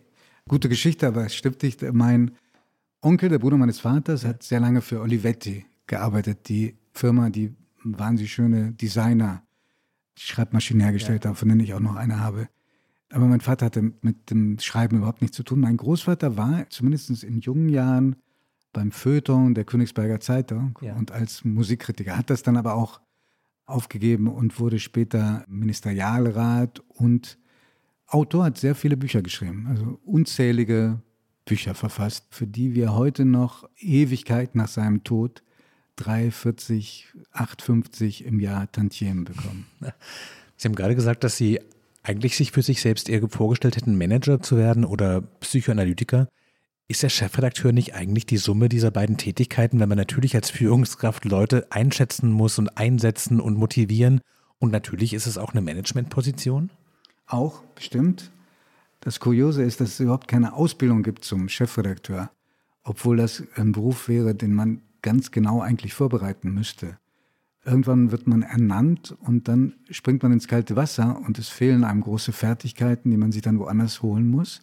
gute 0.48 0.68
Geschichte, 0.68 1.06
aber 1.06 1.24
es 1.24 1.34
stimmt 1.34 1.62
nicht. 1.62 1.82
Mein 1.92 2.32
Onkel, 3.00 3.28
der 3.28 3.38
Bruder 3.38 3.56
meines 3.56 3.80
Vaters, 3.80 4.24
hat 4.24 4.42
sehr 4.42 4.60
lange 4.60 4.80
für 4.80 5.00
Olivetti 5.00 5.66
gearbeitet, 5.86 6.48
die 6.48 6.76
Firma, 6.92 7.30
die 7.30 7.54
wahnsinnig 7.84 8.32
schöne 8.32 8.72
Designer 8.72 9.42
Schreibmaschinen 10.18 10.82
hergestellt 10.82 11.24
ja. 11.24 11.28
haben, 11.28 11.36
von 11.36 11.48
denen 11.48 11.60
ich 11.60 11.74
auch 11.74 11.80
noch 11.80 11.96
eine 11.96 12.20
habe. 12.20 12.48
Aber 13.10 13.26
mein 13.26 13.40
Vater 13.40 13.66
hatte 13.66 13.92
mit 14.00 14.30
dem 14.30 14.58
Schreiben 14.58 14.98
überhaupt 14.98 15.22
nichts 15.22 15.36
zu 15.36 15.42
tun. 15.42 15.60
Mein 15.60 15.76
Großvater 15.76 16.36
war 16.36 16.68
zumindest 16.70 17.22
in 17.22 17.40
jungen 17.40 17.68
Jahren 17.68 18.16
beim 18.72 18.90
Feuilleton 18.90 19.54
der 19.54 19.64
Königsberger 19.64 20.20
Zeitung 20.20 20.78
ja. 20.82 20.94
und 20.96 21.12
als 21.12 21.44
Musikkritiker. 21.44 22.16
Hat 22.16 22.30
das 22.30 22.42
dann 22.42 22.56
aber 22.56 22.74
auch 22.74 23.00
aufgegeben 23.64 24.28
und 24.28 24.60
wurde 24.60 24.78
später 24.78 25.44
Ministerialrat 25.48 26.82
und 26.88 27.38
Autor, 28.06 28.44
hat 28.44 28.58
sehr 28.58 28.76
viele 28.76 28.96
Bücher 28.96 29.20
geschrieben, 29.20 29.66
also 29.68 29.98
unzählige 30.04 31.00
Bücher 31.44 31.74
verfasst, 31.74 32.26
für 32.30 32.46
die 32.46 32.74
wir 32.74 32.94
heute 32.94 33.24
noch 33.24 33.68
Ewigkeit 33.78 34.54
nach 34.54 34.68
seinem 34.68 35.02
Tod 35.02 35.42
3,40, 35.98 37.04
8,50 37.32 38.22
im 38.22 38.38
Jahr 38.38 38.70
Tantiemen 38.70 39.24
bekommen. 39.24 39.66
Sie 40.56 40.68
haben 40.68 40.74
gerade 40.74 40.94
gesagt, 40.94 41.24
dass 41.24 41.36
Sie 41.36 41.60
eigentlich 42.06 42.36
sich 42.36 42.52
für 42.52 42.62
sich 42.62 42.80
selbst 42.80 43.08
eher 43.08 43.28
vorgestellt 43.28 43.76
hätten, 43.76 43.98
Manager 43.98 44.40
zu 44.40 44.56
werden 44.56 44.84
oder 44.84 45.22
Psychoanalytiker. 45.40 46.28
Ist 46.88 47.02
der 47.02 47.08
Chefredakteur 47.08 47.72
nicht 47.72 47.94
eigentlich 47.94 48.26
die 48.26 48.36
Summe 48.36 48.68
dieser 48.68 48.92
beiden 48.92 49.16
Tätigkeiten, 49.16 49.80
wenn 49.80 49.88
man 49.88 49.98
natürlich 49.98 50.36
als 50.36 50.50
Führungskraft 50.50 51.24
Leute 51.24 51.66
einschätzen 51.70 52.30
muss 52.30 52.58
und 52.58 52.78
einsetzen 52.78 53.40
und 53.40 53.56
motivieren? 53.56 54.20
Und 54.58 54.70
natürlich 54.70 55.12
ist 55.12 55.26
es 55.26 55.36
auch 55.36 55.52
eine 55.52 55.62
Managementposition? 55.62 56.70
Auch, 57.26 57.62
bestimmt. 57.74 58.30
Das 59.00 59.18
Kuriose 59.18 59.64
ist, 59.64 59.80
dass 59.80 59.90
es 59.90 60.00
überhaupt 60.00 60.28
keine 60.28 60.54
Ausbildung 60.54 61.02
gibt 61.02 61.24
zum 61.24 61.48
Chefredakteur, 61.48 62.30
obwohl 62.84 63.16
das 63.16 63.42
ein 63.56 63.72
Beruf 63.72 64.08
wäre, 64.08 64.34
den 64.34 64.54
man 64.54 64.80
ganz 65.02 65.32
genau 65.32 65.60
eigentlich 65.60 65.92
vorbereiten 65.92 66.52
müsste. 66.52 66.98
Irgendwann 67.66 68.12
wird 68.12 68.28
man 68.28 68.42
ernannt 68.42 69.16
und 69.18 69.48
dann 69.48 69.74
springt 69.90 70.22
man 70.22 70.30
ins 70.30 70.46
kalte 70.46 70.76
Wasser 70.76 71.20
und 71.26 71.36
es 71.36 71.48
fehlen 71.48 71.82
einem 71.82 72.00
große 72.00 72.30
Fertigkeiten, 72.30 73.10
die 73.10 73.16
man 73.16 73.32
sich 73.32 73.42
dann 73.42 73.58
woanders 73.58 74.02
holen 74.02 74.30
muss. 74.30 74.62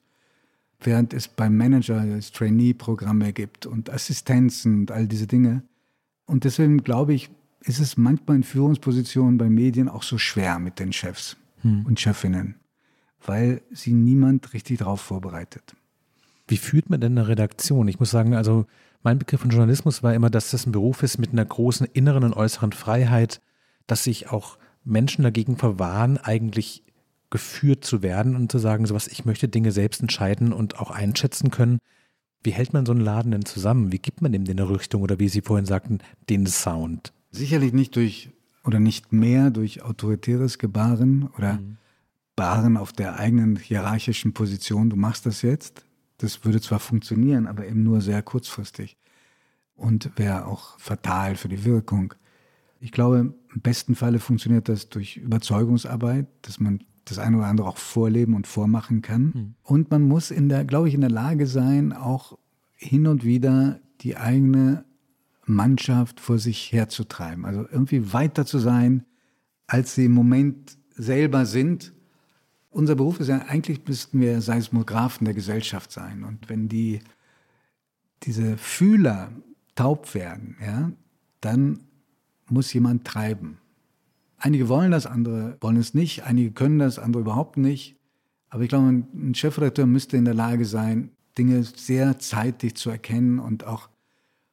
Während 0.79 1.13
es 1.13 1.27
beim 1.27 1.57
Manager 1.57 2.01
Trainee-Programme 2.19 3.33
gibt 3.33 3.65
und 3.65 3.89
Assistenzen 3.89 4.79
und 4.79 4.91
all 4.91 5.05
diese 5.07 5.27
Dinge. 5.27 5.63
Und 6.25 6.45
deswegen 6.45 6.77
glaube 6.77 7.13
ich, 7.13 7.29
ist 7.59 7.79
es 7.79 7.97
manchmal 7.97 8.37
in 8.37 8.43
Führungspositionen 8.43 9.37
bei 9.37 9.49
Medien 9.49 9.89
auch 9.89 10.03
so 10.03 10.17
schwer 10.17 10.57
mit 10.59 10.79
den 10.79 10.93
Chefs 10.93 11.35
hm. 11.61 11.85
und 11.85 11.99
Chefinnen, 11.99 12.55
weil 13.25 13.61
sie 13.71 13.91
niemand 13.91 14.53
richtig 14.53 14.79
darauf 14.79 15.01
vorbereitet. 15.01 15.75
Wie 16.47 16.57
führt 16.57 16.89
man 16.89 17.01
denn 17.01 17.17
eine 17.17 17.27
Redaktion? 17.27 17.87
Ich 17.87 17.99
muss 17.99 18.11
sagen, 18.11 18.33
also 18.33 18.65
mein 19.01 19.19
Begriff 19.19 19.41
von 19.41 19.49
Journalismus 19.49 20.03
war 20.03 20.13
immer, 20.13 20.29
dass 20.29 20.51
das 20.51 20.65
ein 20.65 20.71
Beruf 20.71 21.03
ist 21.03 21.17
mit 21.17 21.31
einer 21.31 21.45
großen 21.45 21.87
inneren 21.93 22.23
und 22.23 22.33
äußeren 22.33 22.71
Freiheit, 22.71 23.41
dass 23.87 24.03
sich 24.03 24.29
auch 24.31 24.57
Menschen 24.83 25.23
dagegen 25.23 25.57
verwahren, 25.57 26.17
eigentlich 26.17 26.83
geführt 27.29 27.83
zu 27.83 28.01
werden 28.01 28.35
und 28.35 28.51
zu 28.51 28.59
sagen, 28.59 28.85
sowas, 28.85 29.07
ich 29.07 29.25
möchte 29.25 29.47
Dinge 29.47 29.71
selbst 29.71 30.01
entscheiden 30.01 30.53
und 30.53 30.79
auch 30.79 30.91
einschätzen 30.91 31.49
können. 31.51 31.79
Wie 32.43 32.51
hält 32.51 32.73
man 32.73 32.85
so 32.85 32.91
einen 32.91 33.01
Laden 33.01 33.31
denn 33.31 33.45
zusammen? 33.45 33.91
Wie 33.91 33.99
gibt 33.99 34.21
man 34.21 34.31
dem 34.31 34.45
den 34.45 34.59
Richtung 34.59 35.01
oder 35.01 35.19
wie 35.19 35.29
Sie 35.29 35.41
vorhin 35.41 35.65
sagten, 35.65 35.99
den 36.29 36.45
Sound? 36.45 37.13
Sicherlich 37.31 37.73
nicht 37.73 37.95
durch 37.95 38.29
oder 38.63 38.79
nicht 38.79 39.11
mehr 39.11 39.49
durch 39.49 39.81
autoritäres 39.81 40.59
Gebaren 40.59 41.29
oder 41.37 41.53
mhm. 41.53 41.77
Baren 42.35 42.77
auf 42.77 42.93
der 42.93 43.17
eigenen 43.17 43.55
hierarchischen 43.55 44.33
Position. 44.33 44.89
Du 44.89 44.95
machst 44.95 45.25
das 45.25 45.41
jetzt, 45.41 45.85
das 46.23 46.45
würde 46.45 46.61
zwar 46.61 46.79
funktionieren, 46.79 47.47
aber 47.47 47.67
eben 47.67 47.83
nur 47.83 48.01
sehr 48.01 48.21
kurzfristig 48.21 48.97
und 49.75 50.11
wäre 50.17 50.45
auch 50.47 50.79
fatal 50.79 51.35
für 51.35 51.49
die 51.49 51.65
Wirkung. 51.65 52.13
Ich 52.79 52.91
glaube, 52.91 53.33
im 53.53 53.61
besten 53.61 53.95
Falle 53.95 54.19
funktioniert 54.19 54.69
das 54.69 54.89
durch 54.89 55.17
Überzeugungsarbeit, 55.17 56.27
dass 56.41 56.59
man 56.59 56.83
das 57.05 57.19
eine 57.19 57.37
oder 57.37 57.47
andere 57.47 57.67
auch 57.67 57.77
vorleben 57.77 58.35
und 58.35 58.47
vormachen 58.47 59.01
kann. 59.01 59.23
Mhm. 59.23 59.55
Und 59.63 59.91
man 59.91 60.03
muss 60.03 60.31
in 60.31 60.47
der, 60.47 60.63
glaube 60.63 60.87
ich, 60.87 60.93
in 60.93 61.01
der 61.01 61.09
Lage 61.09 61.47
sein, 61.47 61.91
auch 61.91 62.37
hin 62.75 63.07
und 63.07 63.25
wieder 63.25 63.81
die 64.01 64.15
eigene 64.15 64.85
Mannschaft 65.45 66.21
vor 66.21 66.39
sich 66.39 66.71
herzutreiben. 66.71 67.45
Also 67.45 67.65
irgendwie 67.69 68.13
weiter 68.13 68.45
zu 68.45 68.59
sein, 68.59 69.05
als 69.67 69.95
sie 69.95 70.05
im 70.05 70.13
Moment 70.13 70.77
selber 70.95 71.45
sind 71.45 71.93
unser 72.73 72.95
Beruf 72.95 73.19
ist 73.19 73.27
ja 73.27 73.39
eigentlich, 73.47 73.81
müssten 73.87 74.19
wir 74.19 74.41
Seismographen 74.41 75.25
der 75.25 75.33
Gesellschaft 75.33 75.91
sein. 75.91 76.23
Und 76.23 76.49
wenn 76.49 76.67
die, 76.67 76.99
diese 78.23 78.57
Fühler 78.57 79.31
taub 79.75 80.13
werden, 80.13 80.57
ja, 80.61 80.91
dann 81.41 81.79
muss 82.49 82.73
jemand 82.73 83.05
treiben. 83.05 83.57
Einige 84.37 84.67
wollen 84.67 84.91
das, 84.91 85.05
andere 85.05 85.57
wollen 85.61 85.77
es 85.77 85.93
nicht, 85.93 86.23
einige 86.23 86.51
können 86.51 86.79
das, 86.79 86.99
andere 86.99 87.21
überhaupt 87.21 87.57
nicht. 87.57 87.95
Aber 88.49 88.63
ich 88.63 88.69
glaube, 88.69 88.89
ein 88.89 89.33
Chefredakteur 89.35 89.85
müsste 89.85 90.17
in 90.17 90.25
der 90.25 90.33
Lage 90.33 90.65
sein, 90.65 91.11
Dinge 91.37 91.63
sehr 91.63 92.19
zeitig 92.19 92.75
zu 92.75 92.89
erkennen 92.89 93.39
und 93.39 93.65
auch 93.65 93.89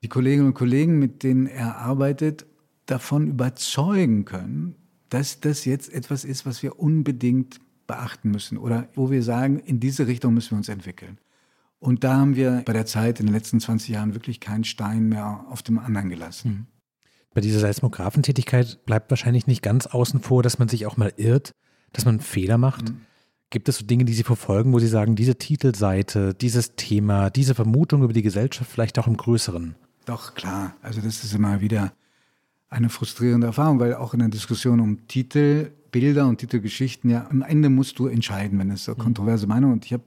die 0.03 0.09
Kolleginnen 0.09 0.49
und 0.49 0.55
Kollegen, 0.55 0.99
mit 0.99 1.23
denen 1.23 1.47
er 1.47 1.77
arbeitet, 1.77 2.47
davon 2.87 3.29
überzeugen 3.29 4.25
können, 4.25 4.77
dass 5.11 5.41
das 5.41 5.65
jetzt 5.65 5.93
etwas 5.93 6.25
ist, 6.25 6.47
was 6.47 6.63
wir 6.63 6.79
unbedingt 6.79 7.61
beachten 7.91 8.31
müssen 8.31 8.57
oder 8.57 8.89
wo 8.95 9.11
wir 9.11 9.23
sagen, 9.25 9.59
in 9.59 9.81
diese 9.81 10.07
Richtung 10.07 10.33
müssen 10.35 10.53
wir 10.53 10.59
uns 10.59 10.69
entwickeln. 10.69 11.19
Und 11.81 12.05
da 12.05 12.19
haben 12.19 12.37
wir 12.37 12.63
bei 12.65 12.73
der 12.73 12.87
Zeit 12.87 13.19
in 13.19 13.27
den 13.27 13.35
letzten 13.35 13.59
20 13.59 13.89
Jahren 13.89 14.15
wirklich 14.15 14.39
keinen 14.39 14.65
Stein 14.65 15.09
mehr 15.09 15.45
auf 15.49 15.63
dem 15.63 15.79
anderen 15.79 16.09
gelassen. 16.09 16.51
Mhm. 16.51 16.67
Bei 17.35 17.41
dieser 17.41 17.59
Seismographentätigkeit 17.59 18.85
bleibt 18.87 19.11
wahrscheinlich 19.11 19.47
nicht 19.47 19.63
ganz 19.63 19.87
außen 19.87 20.21
vor, 20.21 20.43
dass 20.43 20.59
man 20.59 20.69
sich 20.69 20.87
auch 20.87 20.97
mal 20.97 21.13
irrt, 21.17 21.53
dass 21.93 22.05
man 22.05 22.21
Fehler 22.21 22.59
macht. 22.59 22.91
Mhm. 22.91 23.01
Gibt 23.51 23.69
es 23.69 23.79
so 23.79 23.87
Dinge, 23.87 24.05
die 24.05 24.13
Sie 24.13 24.23
verfolgen, 24.23 24.73
wo 24.73 24.79
Sie 24.79 24.87
sagen, 24.87 25.17
diese 25.17 25.37
Titelseite, 25.37 26.35
dieses 26.35 26.77
Thema, 26.77 27.31
diese 27.31 27.57
Vermutung 27.57 28.05
über 28.05 28.13
die 28.13 28.23
Gesellschaft 28.23 28.71
vielleicht 28.71 28.99
auch 28.99 29.09
im 29.09 29.17
Größeren? 29.17 29.75
Doch, 30.05 30.35
klar. 30.35 30.77
Also 30.83 31.01
das 31.01 31.25
ist 31.25 31.35
immer 31.35 31.61
wieder 31.61 31.93
eine 32.69 32.89
frustrierende 32.89 33.49
Erfahrung, 33.49 33.81
weil 33.81 33.95
auch 33.95 34.13
in 34.15 34.21
der 34.21 34.29
Diskussion 34.29 34.79
um 34.79 35.09
Titel 35.09 35.73
Bilder 35.91 36.27
und 36.27 36.39
Titelgeschichten, 36.39 37.11
ja, 37.11 37.27
am 37.31 37.43
Ende 37.43 37.71
musst 37.71 37.99
du 37.99 38.07
entscheiden, 38.07 38.59
wenn 38.59 38.71
es 38.71 38.85
so 38.85 38.93
mhm. 38.93 38.99
kontroverse 38.99 39.47
Meinung 39.47 39.73
und 39.73 39.85
ich 39.85 39.93
habe 39.93 40.05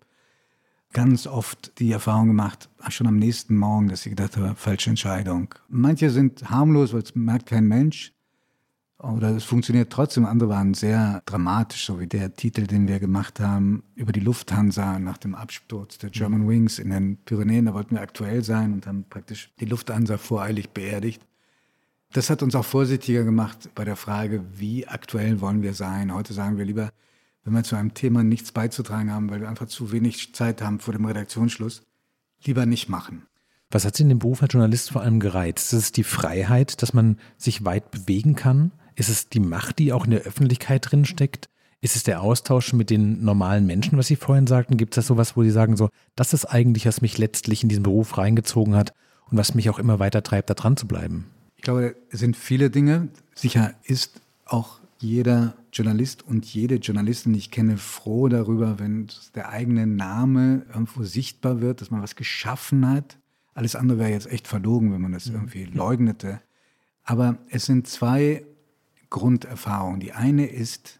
ganz 0.93 1.27
oft 1.27 1.79
die 1.79 1.91
Erfahrung 1.91 2.27
gemacht, 2.27 2.69
schon 2.89 3.07
am 3.07 3.17
nächsten 3.17 3.57
Morgen, 3.57 3.89
dass 3.89 4.05
ich 4.05 4.11
gedacht 4.11 4.37
habe, 4.37 4.55
falsche 4.55 4.91
Entscheidung. 4.91 5.53
Manche 5.67 6.09
sind 6.11 6.49
harmlos, 6.49 6.93
weil 6.93 7.01
es 7.01 7.15
merkt 7.15 7.47
kein 7.47 7.67
Mensch. 7.67 8.13
oder 8.99 9.35
es 9.35 9.43
funktioniert 9.43 9.91
trotzdem. 9.91 10.25
Andere 10.25 10.49
waren 10.49 10.73
sehr 10.73 11.21
dramatisch, 11.25 11.85
so 11.85 11.99
wie 11.99 12.07
der 12.07 12.35
Titel, 12.35 12.67
den 12.67 12.87
wir 12.87 12.99
gemacht 12.99 13.39
haben 13.39 13.83
über 13.95 14.13
die 14.13 14.21
Lufthansa 14.21 14.99
nach 14.99 15.17
dem 15.17 15.35
Absturz 15.35 15.97
der 15.97 16.11
German 16.11 16.47
Wings 16.47 16.79
in 16.79 16.91
den 16.91 17.17
Pyrenäen. 17.25 17.65
Da 17.65 17.73
wollten 17.73 17.95
wir 17.95 18.01
aktuell 18.01 18.43
sein 18.43 18.71
und 18.71 18.87
haben 18.87 19.03
praktisch 19.09 19.51
die 19.59 19.65
Lufthansa 19.65 20.17
voreilig 20.17 20.69
beerdigt. 20.69 21.21
Das 22.13 22.29
hat 22.29 22.43
uns 22.43 22.53
auch 22.53 22.63
vorsichtiger 22.63 23.23
gemacht 23.23 23.71
bei 23.73 23.85
der 23.85 23.95
Frage, 23.95 24.43
wie 24.55 24.87
aktuell 24.87 25.41
wollen 25.41 25.63
wir 25.63 25.73
sein. 25.73 26.13
Heute 26.13 26.33
sagen 26.33 26.59
wir 26.59 26.65
lieber, 26.65 26.91
wenn 27.43 27.53
wir 27.53 27.63
zu 27.63 27.75
einem 27.75 27.95
Thema 27.95 28.23
nichts 28.23 28.51
beizutragen 28.51 29.11
haben, 29.11 29.31
weil 29.31 29.41
wir 29.41 29.49
einfach 29.49 29.65
zu 29.65 29.91
wenig 29.91 30.31
Zeit 30.35 30.61
haben 30.61 30.79
vor 30.79 30.93
dem 30.93 31.05
Redaktionsschluss, 31.05 31.81
lieber 32.43 32.67
nicht 32.67 32.87
machen. 32.87 33.23
Was 33.71 33.83
hat 33.83 33.95
Sie 33.95 34.03
in 34.03 34.09
dem 34.09 34.19
Beruf 34.19 34.43
als 34.43 34.53
Journalist 34.53 34.91
vor 34.91 35.01
allem 35.01 35.19
gereizt? 35.19 35.73
Ist 35.73 35.79
es 35.79 35.91
die 35.91 36.03
Freiheit, 36.03 36.83
dass 36.83 36.93
man 36.93 37.17
sich 37.37 37.65
weit 37.65 37.89
bewegen 37.89 38.35
kann? 38.35 38.71
Ist 38.93 39.09
es 39.09 39.29
die 39.29 39.39
Macht, 39.39 39.79
die 39.79 39.91
auch 39.91 40.05
in 40.05 40.11
der 40.11 40.21
Öffentlichkeit 40.21 40.91
drin 40.91 41.05
steckt? 41.05 41.49
Ist 41.81 41.95
es 41.95 42.03
der 42.03 42.21
Austausch 42.21 42.73
mit 42.73 42.91
den 42.91 43.23
normalen 43.23 43.65
Menschen, 43.65 43.97
was 43.97 44.05
Sie 44.05 44.17
vorhin 44.17 44.45
sagten? 44.45 44.77
Gibt 44.77 44.95
es 44.95 45.03
da 45.03 45.07
sowas, 45.07 45.35
wo 45.35 45.41
Sie 45.41 45.49
sagen, 45.49 45.77
so, 45.77 45.89
das 46.15 46.33
ist 46.33 46.45
eigentlich, 46.45 46.85
was 46.85 47.01
mich 47.01 47.17
letztlich 47.17 47.63
in 47.63 47.69
diesen 47.69 47.83
Beruf 47.83 48.19
reingezogen 48.19 48.75
hat 48.75 48.93
und 49.31 49.39
was 49.39 49.55
mich 49.55 49.71
auch 49.71 49.79
immer 49.79 49.97
weiter 49.97 50.21
treibt, 50.21 50.51
da 50.51 50.53
dran 50.53 50.77
zu 50.77 50.87
bleiben? 50.87 51.32
Ich 51.63 51.65
glaube, 51.65 51.95
es 52.09 52.19
sind 52.19 52.35
viele 52.35 52.69
Dinge. 52.69 53.07
Sicher 53.35 53.73
ist 53.85 54.19
auch 54.43 54.81
jeder 54.99 55.55
Journalist 55.71 56.21
und 56.21 56.45
jede 56.45 56.75
Journalistin, 56.75 57.31
die 57.31 57.39
ich 57.39 57.51
kenne, 57.51 57.77
froh 57.77 58.27
darüber, 58.27 58.79
wenn 58.79 59.07
der 59.33 59.47
eigene 59.47 59.87
Name 59.87 60.65
irgendwo 60.67 61.03
sichtbar 61.03 61.61
wird, 61.61 61.79
dass 61.79 61.89
man 61.89 62.01
was 62.01 62.17
geschaffen 62.17 62.89
hat. 62.89 63.17
Alles 63.53 63.77
andere 63.77 63.99
wäre 63.99 64.09
jetzt 64.09 64.29
echt 64.29 64.45
verlogen, 64.45 64.91
wenn 64.91 64.99
man 64.99 65.13
das 65.13 65.27
irgendwie 65.27 65.63
leugnete. 65.63 66.41
Aber 67.05 67.37
es 67.47 67.65
sind 67.65 67.87
zwei 67.87 68.45
Grunderfahrungen. 69.09 70.01
Die 70.01 70.11
eine 70.11 70.47
ist 70.47 70.99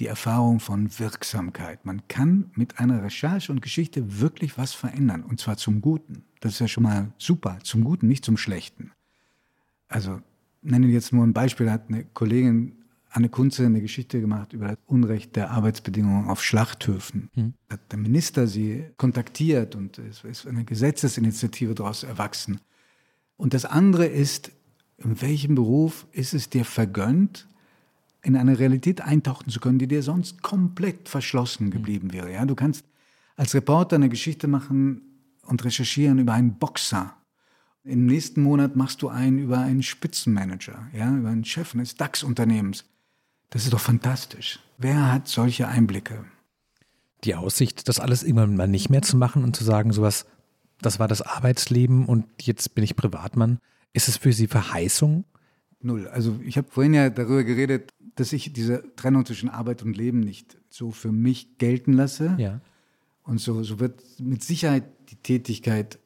die 0.00 0.08
Erfahrung 0.08 0.58
von 0.58 0.98
Wirksamkeit. 0.98 1.86
Man 1.86 2.08
kann 2.08 2.50
mit 2.56 2.80
einer 2.80 3.04
Recherche 3.04 3.52
und 3.52 3.62
Geschichte 3.62 4.20
wirklich 4.20 4.58
was 4.58 4.74
verändern, 4.74 5.22
und 5.22 5.38
zwar 5.38 5.58
zum 5.58 5.80
Guten. 5.80 6.24
Das 6.40 6.54
ist 6.54 6.58
ja 6.58 6.66
schon 6.66 6.82
mal 6.82 7.12
super, 7.18 7.60
zum 7.62 7.84
Guten, 7.84 8.08
nicht 8.08 8.24
zum 8.24 8.36
Schlechten. 8.36 8.90
Also 9.90 10.22
nenne 10.62 10.86
jetzt 10.86 11.12
nur 11.12 11.24
ein 11.24 11.34
Beispiel, 11.34 11.70
hat 11.70 11.88
eine 11.88 12.04
Kollegin 12.04 12.76
Anne 13.12 13.28
Kunze 13.28 13.66
eine 13.66 13.80
Geschichte 13.80 14.20
gemacht 14.20 14.52
über 14.52 14.68
das 14.68 14.78
Unrecht 14.86 15.34
der 15.34 15.50
Arbeitsbedingungen 15.50 16.28
auf 16.28 16.44
Schlachthöfen. 16.44 17.28
Hm. 17.34 17.54
Hat 17.68 17.80
der 17.90 17.98
Minister 17.98 18.46
sie 18.46 18.84
kontaktiert 18.96 19.74
und 19.74 19.98
es 19.98 20.22
ist 20.22 20.46
eine 20.46 20.64
Gesetzesinitiative 20.64 21.74
daraus 21.74 22.04
erwachsen. 22.04 22.60
Und 23.36 23.52
das 23.52 23.64
andere 23.64 24.06
ist, 24.06 24.52
in 24.96 25.20
welchem 25.20 25.56
Beruf 25.56 26.06
ist 26.12 26.34
es 26.34 26.50
dir 26.50 26.64
vergönnt, 26.64 27.48
in 28.22 28.36
eine 28.36 28.58
Realität 28.58 29.00
eintauchen 29.00 29.50
zu 29.50 29.58
können, 29.58 29.80
die 29.80 29.88
dir 29.88 30.04
sonst 30.04 30.42
komplett 30.42 31.08
verschlossen 31.08 31.66
hm. 31.66 31.70
geblieben 31.72 32.12
wäre. 32.12 32.32
Ja, 32.32 32.46
du 32.46 32.54
kannst 32.54 32.84
als 33.34 33.54
Reporter 33.54 33.96
eine 33.96 34.08
Geschichte 34.08 34.46
machen 34.46 35.02
und 35.46 35.64
recherchieren 35.64 36.20
über 36.20 36.34
einen 36.34 36.58
Boxer. 36.58 37.16
Im 37.84 38.06
nächsten 38.06 38.42
Monat 38.42 38.76
machst 38.76 39.00
du 39.02 39.08
einen 39.08 39.38
über 39.38 39.58
einen 39.58 39.82
Spitzenmanager, 39.82 40.88
ja, 40.92 41.16
über 41.16 41.30
einen 41.30 41.44
Chef 41.44 41.74
eines 41.74 41.94
DAX-Unternehmens. 41.96 42.84
Das 43.48 43.64
ist 43.64 43.72
doch 43.72 43.80
fantastisch. 43.80 44.60
Wer 44.78 45.12
hat 45.12 45.28
solche 45.28 45.66
Einblicke? 45.66 46.24
Die 47.24 47.34
Aussicht, 47.34 47.88
das 47.88 47.98
alles 47.98 48.22
irgendwann 48.22 48.56
mal 48.56 48.68
nicht 48.68 48.90
mehr 48.90 49.02
zu 49.02 49.16
machen 49.16 49.44
und 49.44 49.56
zu 49.56 49.64
sagen, 49.64 49.92
sowas, 49.92 50.26
das 50.80 50.98
war 50.98 51.08
das 51.08 51.22
Arbeitsleben 51.22 52.06
und 52.06 52.26
jetzt 52.40 52.74
bin 52.74 52.84
ich 52.84 52.96
Privatmann. 52.96 53.58
Ist 53.92 54.08
es 54.08 54.16
für 54.16 54.32
Sie 54.32 54.46
Verheißung? 54.46 55.24
Null. 55.80 56.06
Also 56.08 56.38
ich 56.44 56.56
habe 56.56 56.68
vorhin 56.70 56.94
ja 56.94 57.10
darüber 57.10 57.44
geredet, 57.44 57.92
dass 58.14 58.32
ich 58.32 58.52
diese 58.52 58.84
Trennung 58.96 59.24
zwischen 59.24 59.48
Arbeit 59.48 59.82
und 59.82 59.96
Leben 59.96 60.20
nicht 60.20 60.58
so 60.68 60.90
für 60.90 61.12
mich 61.12 61.58
gelten 61.58 61.94
lasse. 61.94 62.34
Ja. 62.38 62.60
Und 63.22 63.40
so, 63.40 63.62
so 63.62 63.80
wird 63.80 64.02
mit 64.18 64.44
Sicherheit 64.44 64.84
die 65.10 65.16
Tätigkeit 65.16 65.98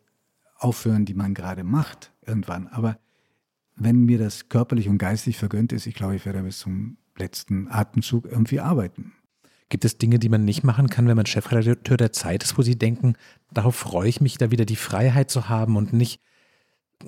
aufhören, 0.54 1.04
die 1.04 1.14
man 1.14 1.34
gerade 1.34 1.64
macht, 1.64 2.12
irgendwann. 2.26 2.68
Aber 2.68 2.98
wenn 3.76 4.04
mir 4.04 4.18
das 4.18 4.48
körperlich 4.48 4.88
und 4.88 4.98
geistig 4.98 5.36
vergönnt 5.36 5.72
ist, 5.72 5.86
ich 5.86 5.94
glaube, 5.94 6.16
ich 6.16 6.24
werde 6.26 6.42
bis 6.42 6.58
zum 6.58 6.96
letzten 7.16 7.68
Atemzug 7.68 8.26
irgendwie 8.26 8.60
arbeiten. 8.60 9.12
Gibt 9.68 9.84
es 9.84 9.98
Dinge, 9.98 10.18
die 10.18 10.28
man 10.28 10.44
nicht 10.44 10.62
machen 10.62 10.88
kann, 10.88 11.08
wenn 11.08 11.16
man 11.16 11.26
Chefredakteur 11.26 11.96
der 11.96 12.12
Zeit 12.12 12.42
ist, 12.42 12.58
wo 12.58 12.62
Sie 12.62 12.76
denken, 12.76 13.14
darauf 13.52 13.74
freue 13.74 14.08
ich 14.08 14.20
mich, 14.20 14.38
da 14.38 14.50
wieder 14.50 14.64
die 14.64 14.76
Freiheit 14.76 15.30
zu 15.30 15.48
haben 15.48 15.76
und 15.76 15.92
nicht 15.92 16.20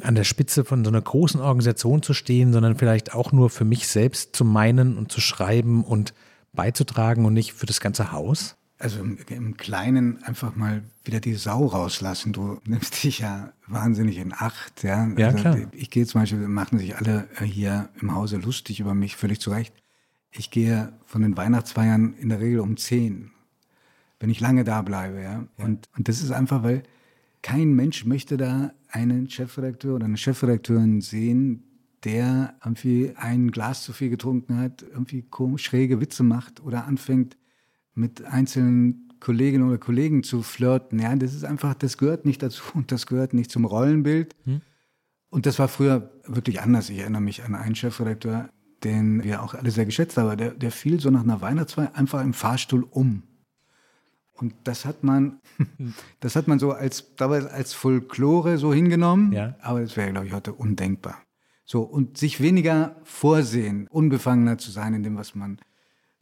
an 0.02 0.14
der 0.14 0.24
Spitze 0.24 0.64
von 0.64 0.84
so 0.84 0.90
einer 0.90 1.00
großen 1.00 1.40
Organisation 1.40 2.02
zu 2.02 2.12
stehen, 2.12 2.52
sondern 2.52 2.76
vielleicht 2.76 3.14
auch 3.14 3.32
nur 3.32 3.50
für 3.50 3.64
mich 3.64 3.88
selbst 3.88 4.34
zu 4.34 4.44
meinen 4.44 4.98
und 4.98 5.12
zu 5.12 5.20
schreiben 5.20 5.84
und 5.84 6.14
beizutragen 6.52 7.24
und 7.24 7.34
nicht 7.34 7.52
für 7.52 7.66
das 7.66 7.80
ganze 7.80 8.12
Haus? 8.12 8.56
Also 8.78 9.00
im, 9.00 9.18
im, 9.28 9.56
Kleinen 9.56 10.22
einfach 10.24 10.54
mal 10.54 10.82
wieder 11.04 11.20
die 11.20 11.34
Sau 11.34 11.64
rauslassen. 11.66 12.32
Du 12.32 12.60
nimmst 12.66 13.02
dich 13.02 13.20
ja 13.20 13.52
wahnsinnig 13.66 14.18
in 14.18 14.32
Acht. 14.32 14.82
Ja, 14.82 15.08
ja 15.16 15.28
also, 15.28 15.38
klar. 15.38 15.58
Ich 15.72 15.90
gehe 15.90 16.06
zum 16.06 16.20
Beispiel, 16.20 16.46
machen 16.46 16.78
sich 16.78 16.96
alle 16.96 17.28
hier 17.42 17.88
im 18.00 18.14
Hause 18.14 18.36
lustig 18.36 18.80
über 18.80 18.94
mich, 18.94 19.16
völlig 19.16 19.40
zu 19.40 19.50
Recht. 19.50 19.74
Ich 20.30 20.50
gehe 20.50 20.92
von 21.06 21.22
den 21.22 21.36
Weihnachtsfeiern 21.36 22.14
in 22.14 22.28
der 22.28 22.40
Regel 22.40 22.60
um 22.60 22.76
zehn, 22.76 23.30
wenn 24.20 24.28
ich 24.28 24.40
lange 24.40 24.64
da 24.64 24.82
bleibe. 24.82 25.22
Ja? 25.22 25.44
ja. 25.58 25.64
Und, 25.64 25.88
und 25.96 26.08
das 26.08 26.22
ist 26.22 26.30
einfach, 26.30 26.62
weil 26.62 26.82
kein 27.40 27.74
Mensch 27.74 28.04
möchte 28.04 28.36
da 28.36 28.72
einen 28.88 29.30
Chefredakteur 29.30 29.94
oder 29.94 30.04
eine 30.04 30.16
Chefredakteurin 30.18 31.00
sehen, 31.00 31.62
der 32.04 32.54
irgendwie 32.64 33.12
ein 33.16 33.50
Glas 33.50 33.82
zu 33.82 33.92
viel 33.92 34.10
getrunken 34.10 34.58
hat, 34.58 34.82
irgendwie 34.82 35.24
schräge 35.56 36.00
Witze 36.00 36.22
macht 36.22 36.62
oder 36.62 36.84
anfängt 36.84 37.36
mit 37.96 38.24
einzelnen 38.24 39.08
Kolleginnen 39.20 39.68
oder 39.68 39.78
Kollegen 39.78 40.22
zu 40.22 40.42
flirten. 40.42 40.98
Ja, 40.98 41.14
das 41.16 41.34
ist 41.34 41.44
einfach, 41.44 41.74
das 41.74 41.98
gehört 41.98 42.24
nicht 42.24 42.42
dazu 42.42 42.62
und 42.74 42.92
das 42.92 43.06
gehört 43.06 43.34
nicht 43.34 43.50
zum 43.50 43.64
Rollenbild. 43.64 44.34
Hm. 44.44 44.60
Und 45.30 45.46
das 45.46 45.58
war 45.58 45.68
früher 45.68 46.10
wirklich 46.24 46.60
anders. 46.60 46.88
Ich 46.88 46.98
erinnere 46.98 47.22
mich 47.22 47.42
an 47.44 47.54
einen 47.54 47.74
Chefredakteur, 47.74 48.50
den 48.84 49.24
wir 49.24 49.42
auch 49.42 49.54
alle 49.54 49.70
sehr 49.70 49.84
geschätzt 49.84 50.16
haben, 50.16 50.36
der, 50.36 50.52
der 50.52 50.70
fiel 50.70 51.00
so 51.00 51.10
nach 51.10 51.22
einer 51.22 51.40
Weihnachtsfeier 51.40 51.94
einfach 51.94 52.22
im 52.22 52.32
Fahrstuhl 52.34 52.86
um. 52.88 53.22
Und 54.32 54.54
das 54.64 54.84
hat 54.84 55.02
man, 55.02 55.40
das 56.20 56.36
hat 56.36 56.46
man 56.46 56.58
so 56.58 56.72
als, 56.72 57.14
dabei 57.16 57.42
als 57.46 57.72
Folklore 57.72 58.58
so 58.58 58.72
hingenommen, 58.72 59.32
ja. 59.32 59.56
aber 59.60 59.80
das 59.80 59.96
wäre, 59.96 60.12
glaube 60.12 60.26
ich, 60.26 60.32
heute 60.32 60.52
undenkbar. 60.52 61.22
So, 61.64 61.82
und 61.82 62.16
sich 62.16 62.40
weniger 62.40 62.96
vorsehen, 63.02 63.88
unbefangener 63.88 64.58
zu 64.58 64.70
sein 64.70 64.94
in 64.94 65.02
dem, 65.02 65.16
was 65.16 65.34
man 65.34 65.58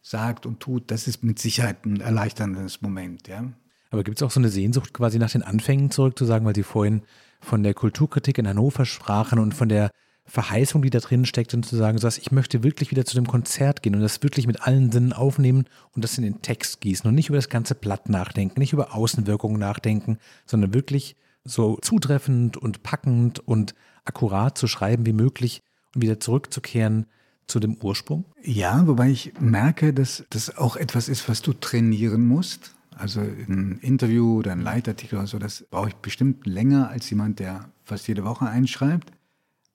sagt 0.04 0.44
und 0.44 0.60
tut, 0.60 0.90
das 0.90 1.08
ist 1.08 1.24
mit 1.24 1.38
Sicherheit 1.38 1.86
ein 1.86 2.00
erleichterndes 2.00 2.82
Moment, 2.82 3.26
ja. 3.26 3.44
Aber 3.90 4.04
gibt 4.04 4.18
es 4.18 4.22
auch 4.22 4.30
so 4.30 4.38
eine 4.38 4.50
Sehnsucht 4.50 4.92
quasi 4.92 5.18
nach 5.18 5.30
den 5.30 5.42
Anfängen 5.42 5.90
zurück 5.90 6.18
zu 6.18 6.26
sagen, 6.26 6.44
weil 6.44 6.54
Sie 6.54 6.62
vorhin 6.62 7.02
von 7.40 7.62
der 7.62 7.74
Kulturkritik 7.74 8.38
in 8.38 8.46
Hannover 8.46 8.84
sprachen 8.84 9.38
und 9.38 9.54
von 9.54 9.68
der 9.68 9.90
Verheißung, 10.26 10.82
die 10.82 10.90
da 10.90 11.00
drin 11.00 11.26
steckt, 11.26 11.54
und 11.54 11.64
zu 11.64 11.76
sagen, 11.76 11.98
so 11.98 12.08
ich 12.08 12.32
möchte 12.32 12.62
wirklich 12.62 12.90
wieder 12.90 13.04
zu 13.04 13.14
dem 13.14 13.26
Konzert 13.26 13.82
gehen 13.82 13.94
und 13.94 14.02
das 14.02 14.22
wirklich 14.22 14.46
mit 14.46 14.62
allen 14.62 14.92
Sinnen 14.92 15.12
aufnehmen 15.12 15.66
und 15.92 16.04
das 16.04 16.18
in 16.18 16.24
den 16.24 16.42
Text 16.42 16.80
gießen 16.80 17.08
und 17.08 17.14
nicht 17.14 17.28
über 17.28 17.38
das 17.38 17.48
ganze 17.48 17.74
Blatt 17.74 18.08
nachdenken, 18.08 18.60
nicht 18.60 18.72
über 18.72 18.94
Außenwirkungen 18.94 19.58
nachdenken, 19.58 20.18
sondern 20.44 20.74
wirklich 20.74 21.16
so 21.44 21.78
zutreffend 21.80 22.56
und 22.56 22.82
packend 22.82 23.38
und 23.40 23.74
akkurat 24.04 24.58
zu 24.58 24.66
schreiben 24.66 25.06
wie 25.06 25.12
möglich 25.12 25.62
und 25.94 26.02
wieder 26.02 26.20
zurückzukehren 26.20 27.06
zu 27.46 27.60
dem 27.60 27.76
Ursprung? 27.76 28.24
Ja, 28.42 28.86
wobei 28.86 29.10
ich 29.10 29.32
merke, 29.38 29.92
dass 29.92 30.24
das 30.30 30.56
auch 30.56 30.76
etwas 30.76 31.08
ist, 31.08 31.28
was 31.28 31.42
du 31.42 31.52
trainieren 31.52 32.26
musst. 32.26 32.74
Also 32.96 33.20
ein 33.20 33.78
Interview 33.82 34.38
oder 34.38 34.52
ein 34.52 34.60
Leitartikel 34.60 35.18
oder 35.18 35.26
so, 35.26 35.38
das 35.38 35.64
brauche 35.70 35.88
ich 35.88 35.94
bestimmt 35.96 36.46
länger 36.46 36.88
als 36.90 37.10
jemand, 37.10 37.40
der 37.40 37.68
fast 37.82 38.06
jede 38.06 38.24
Woche 38.24 38.46
einschreibt. 38.46 39.10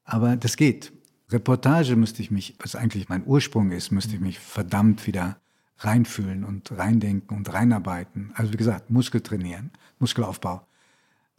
Aber 0.06 0.38
das 0.38 0.56
geht. 0.56 0.94
Reportage 1.30 1.96
müsste 1.96 2.22
ich 2.22 2.32
mich, 2.32 2.56
was 2.60 2.76
eigentlich 2.76 3.10
mein 3.10 3.26
Ursprung 3.26 3.72
ist, 3.72 3.92
müsste 3.92 4.16
ich 4.16 4.22
mich 4.22 4.40
verdammt 4.40 5.06
wieder 5.06 5.38
reinfühlen 5.80 6.44
und 6.44 6.72
reindenken 6.72 7.38
und 7.38 7.54
reinarbeiten. 7.54 8.32
Also 8.36 8.52
wie 8.54 8.58
gesagt, 8.58 8.90
Muskel 8.90 9.22
trainieren, 9.22 9.72
Muskelaufbau. 10.00 10.66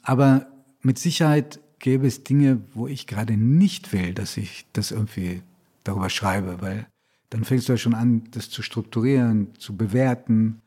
Aber 0.03 0.47
mit 0.83 0.99
Sicherheit 0.99 1.61
gäbe 1.79 2.07
es 2.07 2.25
Dinge, 2.25 2.61
wo 2.73 2.87
ich 2.87 3.07
gerade 3.07 3.37
nicht 3.37 3.93
will, 3.93 4.15
dass 4.15 4.37
ich 4.37 4.67
das 4.73 4.93
irgendwie 4.93 5.43
darüber 5.91 6.11
schreibe, 6.11 6.61
weil 6.61 6.87
dann 7.31 7.45
fängst 7.45 7.69
du 7.69 7.73
ja 7.73 7.77
schon 7.77 7.95
an, 7.95 8.25
das 8.33 8.51
zu 8.51 8.63
strukturieren, 8.63 9.55
zu 9.59 9.77
bewerten. 9.77 10.63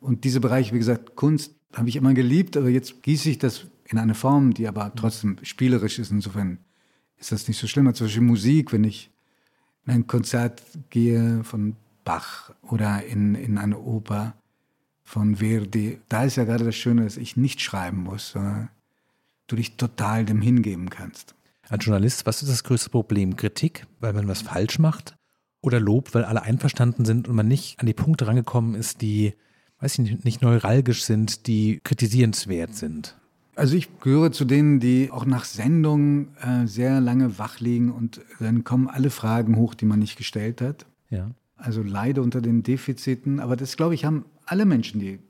Und 0.00 0.24
diese 0.24 0.40
Bereiche, 0.40 0.74
wie 0.74 0.78
gesagt, 0.78 1.16
Kunst 1.16 1.54
habe 1.74 1.88
ich 1.88 1.96
immer 1.96 2.14
geliebt, 2.14 2.56
aber 2.56 2.68
jetzt 2.68 3.02
gieße 3.02 3.30
ich 3.30 3.38
das 3.38 3.66
in 3.88 3.98
eine 3.98 4.14
Form, 4.14 4.52
die 4.52 4.68
aber 4.68 4.94
trotzdem 4.94 5.38
spielerisch 5.42 5.98
ist. 5.98 6.10
Insofern 6.10 6.58
ist 7.16 7.32
das 7.32 7.48
nicht 7.48 7.58
so 7.58 7.66
schlimm. 7.66 7.92
Zum 7.94 8.06
Beispiel 8.06 8.22
Musik, 8.22 8.72
wenn 8.72 8.84
ich 8.84 9.10
in 9.86 9.92
ein 9.92 10.06
Konzert 10.06 10.62
gehe 10.90 11.42
von 11.44 11.76
Bach 12.04 12.52
oder 12.62 13.04
in, 13.04 13.34
in 13.34 13.58
eine 13.58 13.78
Oper 13.78 14.34
von 15.02 15.36
Verdi, 15.36 15.98
da 16.08 16.24
ist 16.24 16.36
ja 16.36 16.44
gerade 16.44 16.64
das 16.64 16.76
Schöne, 16.76 17.04
dass 17.04 17.16
ich 17.16 17.36
nicht 17.36 17.60
schreiben 17.60 18.02
muss, 18.02 18.30
sondern 18.30 18.68
du 19.46 19.56
dich 19.56 19.76
total 19.76 20.24
dem 20.24 20.40
hingeben 20.40 20.90
kannst. 20.90 21.34
Als 21.68 21.84
Journalist, 21.84 22.26
was 22.26 22.42
ist 22.42 22.50
das 22.50 22.64
größte 22.64 22.90
Problem? 22.90 23.36
Kritik, 23.36 23.86
weil 24.00 24.12
man 24.12 24.28
was 24.28 24.42
falsch 24.42 24.78
macht? 24.78 25.16
Oder 25.62 25.80
Lob, 25.80 26.14
weil 26.14 26.24
alle 26.24 26.42
einverstanden 26.42 27.04
sind 27.04 27.28
und 27.28 27.34
man 27.34 27.48
nicht 27.48 27.80
an 27.80 27.86
die 27.86 27.94
Punkte 27.94 28.26
rangekommen 28.26 28.74
ist, 28.74 29.02
die, 29.02 29.34
weiß 29.80 29.94
ich 29.94 30.10
nicht, 30.10 30.24
nicht 30.24 30.42
neuralgisch 30.42 31.04
sind, 31.04 31.46
die 31.46 31.80
kritisierenswert 31.82 32.74
sind? 32.74 33.16
Also 33.56 33.74
ich 33.74 34.00
gehöre 34.00 34.32
zu 34.32 34.44
denen, 34.44 34.80
die 34.80 35.10
auch 35.10 35.24
nach 35.24 35.44
Sendung 35.44 36.36
äh, 36.36 36.66
sehr 36.66 37.00
lange 37.00 37.38
wach 37.38 37.58
liegen 37.58 37.90
und 37.90 38.20
dann 38.38 38.64
kommen 38.64 38.86
alle 38.86 39.10
Fragen 39.10 39.56
hoch, 39.56 39.74
die 39.74 39.86
man 39.86 39.98
nicht 39.98 40.16
gestellt 40.16 40.60
hat. 40.60 40.86
Ja. 41.08 41.30
Also 41.56 41.82
leide 41.82 42.20
unter 42.20 42.42
den 42.42 42.62
Defiziten, 42.62 43.40
aber 43.40 43.56
das 43.56 43.78
glaube 43.78 43.94
ich 43.94 44.04
haben 44.04 44.26
alle 44.44 44.66
Menschen, 44.66 45.00
die 45.00 45.12
ein 45.12 45.22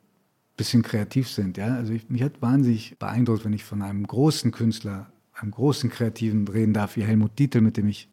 bisschen 0.56 0.82
kreativ 0.82 1.30
sind. 1.30 1.56
Ja? 1.56 1.76
Also 1.76 1.92
ich, 1.92 2.10
mich 2.10 2.22
hat 2.22 2.42
wahnsinnig 2.42 2.98
beeindruckt, 2.98 3.44
wenn 3.44 3.52
ich 3.52 3.62
von 3.62 3.80
einem 3.80 4.04
großen 4.04 4.50
Künstler, 4.50 5.12
einem 5.36 5.50
großen 5.50 5.90
Kreativen 5.90 6.48
reden 6.48 6.72
darf, 6.72 6.96
wie 6.96 7.04
Helmut 7.04 7.38
Dietl, 7.38 7.60
mit 7.60 7.76
dem 7.76 7.88
ich 7.88 8.08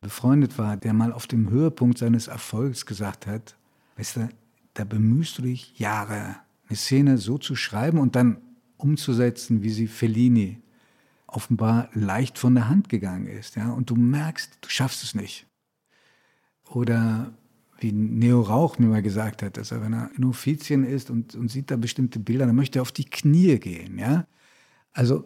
befreundet 0.00 0.58
war, 0.58 0.76
der 0.76 0.92
mal 0.92 1.12
auf 1.12 1.26
dem 1.26 1.50
Höhepunkt 1.50 1.98
seines 1.98 2.26
Erfolgs 2.26 2.86
gesagt 2.86 3.26
hat, 3.26 3.56
weißt 3.96 4.16
du, 4.16 4.28
da 4.74 4.84
bemühst 4.84 5.38
du 5.38 5.42
dich 5.42 5.78
Jahre, 5.78 6.36
eine 6.68 6.76
Szene 6.76 7.18
so 7.18 7.38
zu 7.38 7.54
schreiben 7.54 7.98
und 7.98 8.16
dann 8.16 8.38
umzusetzen, 8.76 9.62
wie 9.62 9.70
sie 9.70 9.86
Fellini 9.86 10.60
offenbar 11.26 11.88
leicht 11.94 12.38
von 12.38 12.54
der 12.54 12.68
Hand 12.68 12.88
gegangen 12.88 13.26
ist. 13.26 13.56
Ja? 13.56 13.70
Und 13.72 13.90
du 13.90 13.96
merkst, 13.96 14.58
du 14.60 14.68
schaffst 14.68 15.02
es 15.02 15.14
nicht. 15.14 15.46
Oder 16.68 17.32
wie 17.78 17.92
Neo 17.92 18.40
Rauch 18.40 18.78
mir 18.78 18.86
mal 18.86 19.02
gesagt 19.02 19.42
hat, 19.42 19.56
dass 19.56 19.72
er, 19.72 19.82
wenn 19.82 19.92
er 19.92 20.10
in 20.16 20.24
Offizien 20.24 20.84
ist 20.84 21.10
und, 21.10 21.34
und 21.34 21.48
sieht 21.50 21.70
da 21.70 21.76
bestimmte 21.76 22.18
Bilder, 22.18 22.46
dann 22.46 22.56
möchte 22.56 22.78
er 22.78 22.82
auf 22.82 22.92
die 22.92 23.04
Knie 23.04 23.58
gehen. 23.58 23.98
Ja? 23.98 24.26
Also 24.92 25.24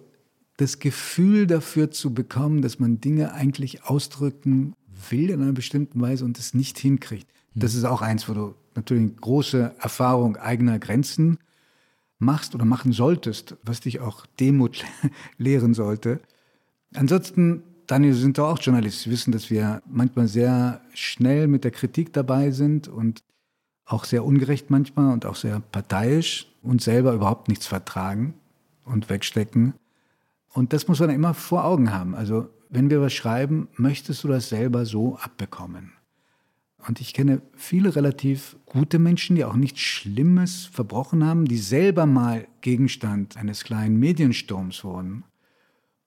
das 0.56 0.78
Gefühl 0.78 1.46
dafür 1.46 1.90
zu 1.90 2.14
bekommen, 2.14 2.62
dass 2.62 2.78
man 2.78 3.00
Dinge 3.00 3.32
eigentlich 3.32 3.84
ausdrücken 3.84 4.74
will 5.10 5.30
in 5.30 5.42
einer 5.42 5.52
bestimmten 5.52 6.00
Weise 6.00 6.24
und 6.24 6.38
es 6.38 6.54
nicht 6.54 6.78
hinkriegt. 6.78 7.26
Das 7.54 7.74
ist 7.74 7.84
auch 7.84 8.02
eins, 8.02 8.28
wo 8.28 8.34
du 8.34 8.54
natürlich 8.74 9.16
große 9.16 9.74
Erfahrung 9.78 10.36
eigener 10.36 10.78
Grenzen 10.78 11.38
machst 12.18 12.54
oder 12.54 12.64
machen 12.64 12.92
solltest, 12.92 13.56
was 13.62 13.80
dich 13.80 14.00
auch 14.00 14.26
Demut 14.40 14.84
lehren 15.38 15.74
sollte. 15.74 16.20
Ansonsten, 16.94 17.62
Daniel, 17.86 18.14
Sie 18.14 18.22
sind 18.22 18.38
doch 18.38 18.48
auch 18.48 18.60
Journalist. 18.60 19.02
Sie 19.02 19.10
wissen, 19.10 19.32
dass 19.32 19.50
wir 19.50 19.82
manchmal 19.86 20.28
sehr 20.28 20.80
schnell 20.94 21.46
mit 21.46 21.64
der 21.64 21.70
Kritik 21.70 22.12
dabei 22.12 22.50
sind 22.50 22.88
und 22.88 23.22
auch 23.84 24.04
sehr 24.04 24.24
ungerecht 24.24 24.70
manchmal 24.70 25.12
und 25.12 25.26
auch 25.26 25.36
sehr 25.36 25.60
parteiisch 25.60 26.52
und 26.62 26.82
selber 26.82 27.12
überhaupt 27.12 27.48
nichts 27.48 27.66
vertragen 27.66 28.34
und 28.84 29.08
wegstecken. 29.08 29.74
Und 30.56 30.72
das 30.72 30.88
muss 30.88 31.00
man 31.00 31.10
immer 31.10 31.34
vor 31.34 31.66
Augen 31.66 31.92
haben. 31.92 32.14
Also, 32.14 32.48
wenn 32.70 32.88
wir 32.88 33.02
was 33.02 33.12
schreiben, 33.12 33.68
möchtest 33.76 34.24
du 34.24 34.28
das 34.28 34.48
selber 34.48 34.86
so 34.86 35.18
abbekommen? 35.18 35.92
Und 36.88 36.98
ich 36.98 37.12
kenne 37.12 37.42
viele 37.54 37.94
relativ 37.94 38.56
gute 38.64 38.98
Menschen, 38.98 39.36
die 39.36 39.44
auch 39.44 39.54
nichts 39.54 39.80
Schlimmes 39.80 40.64
verbrochen 40.64 41.26
haben, 41.26 41.44
die 41.44 41.58
selber 41.58 42.06
mal 42.06 42.48
Gegenstand 42.62 43.36
eines 43.36 43.64
kleinen 43.64 43.98
Mediensturms 43.98 44.82
wurden 44.82 45.24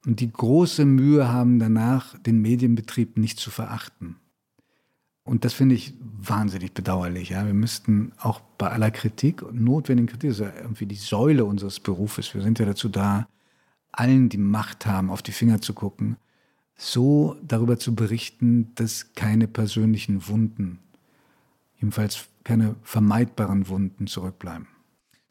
und 0.03 0.19
die 0.19 0.31
große 0.31 0.83
Mühe 0.83 1.31
haben, 1.31 1.59
danach 1.59 2.17
den 2.17 2.41
Medienbetrieb 2.41 3.19
nicht 3.19 3.38
zu 3.38 3.51
verachten. 3.51 4.15
Und 5.23 5.45
das 5.45 5.53
finde 5.53 5.75
ich 5.75 5.93
wahnsinnig 6.01 6.73
bedauerlich. 6.73 7.29
Ja. 7.29 7.45
Wir 7.45 7.53
müssten 7.53 8.13
auch 8.17 8.39
bei 8.57 8.71
aller 8.71 8.89
Kritik, 8.89 9.43
notwendigen 9.53 10.07
Kritik, 10.07 10.31
das 10.31 10.39
ist 10.39 10.45
ja 10.45 10.59
irgendwie 10.59 10.88
die 10.88 10.95
Säule 10.95 11.45
unseres 11.45 11.79
Berufes, 11.79 12.33
wir 12.33 12.41
sind 12.41 12.57
ja 12.57 12.65
dazu 12.65 12.89
da, 12.89 13.27
allen, 13.91 14.30
die 14.30 14.38
Macht 14.38 14.86
haben, 14.86 15.10
auf 15.10 15.21
die 15.21 15.32
Finger 15.32 15.62
zu 15.62 15.73
gucken, 15.73 16.17
so 16.75 17.36
darüber 17.43 17.78
zu 17.78 17.95
berichten, 17.95 18.73
dass 18.75 19.13
keine 19.13 19.47
persönlichen 19.47 20.28
Wunden, 20.28 20.80
jedenfalls 21.75 22.28
keine 22.43 22.75
vermeidbaren 22.84 23.67
Wunden 23.67 24.08
zurückbleiben. 24.08 24.67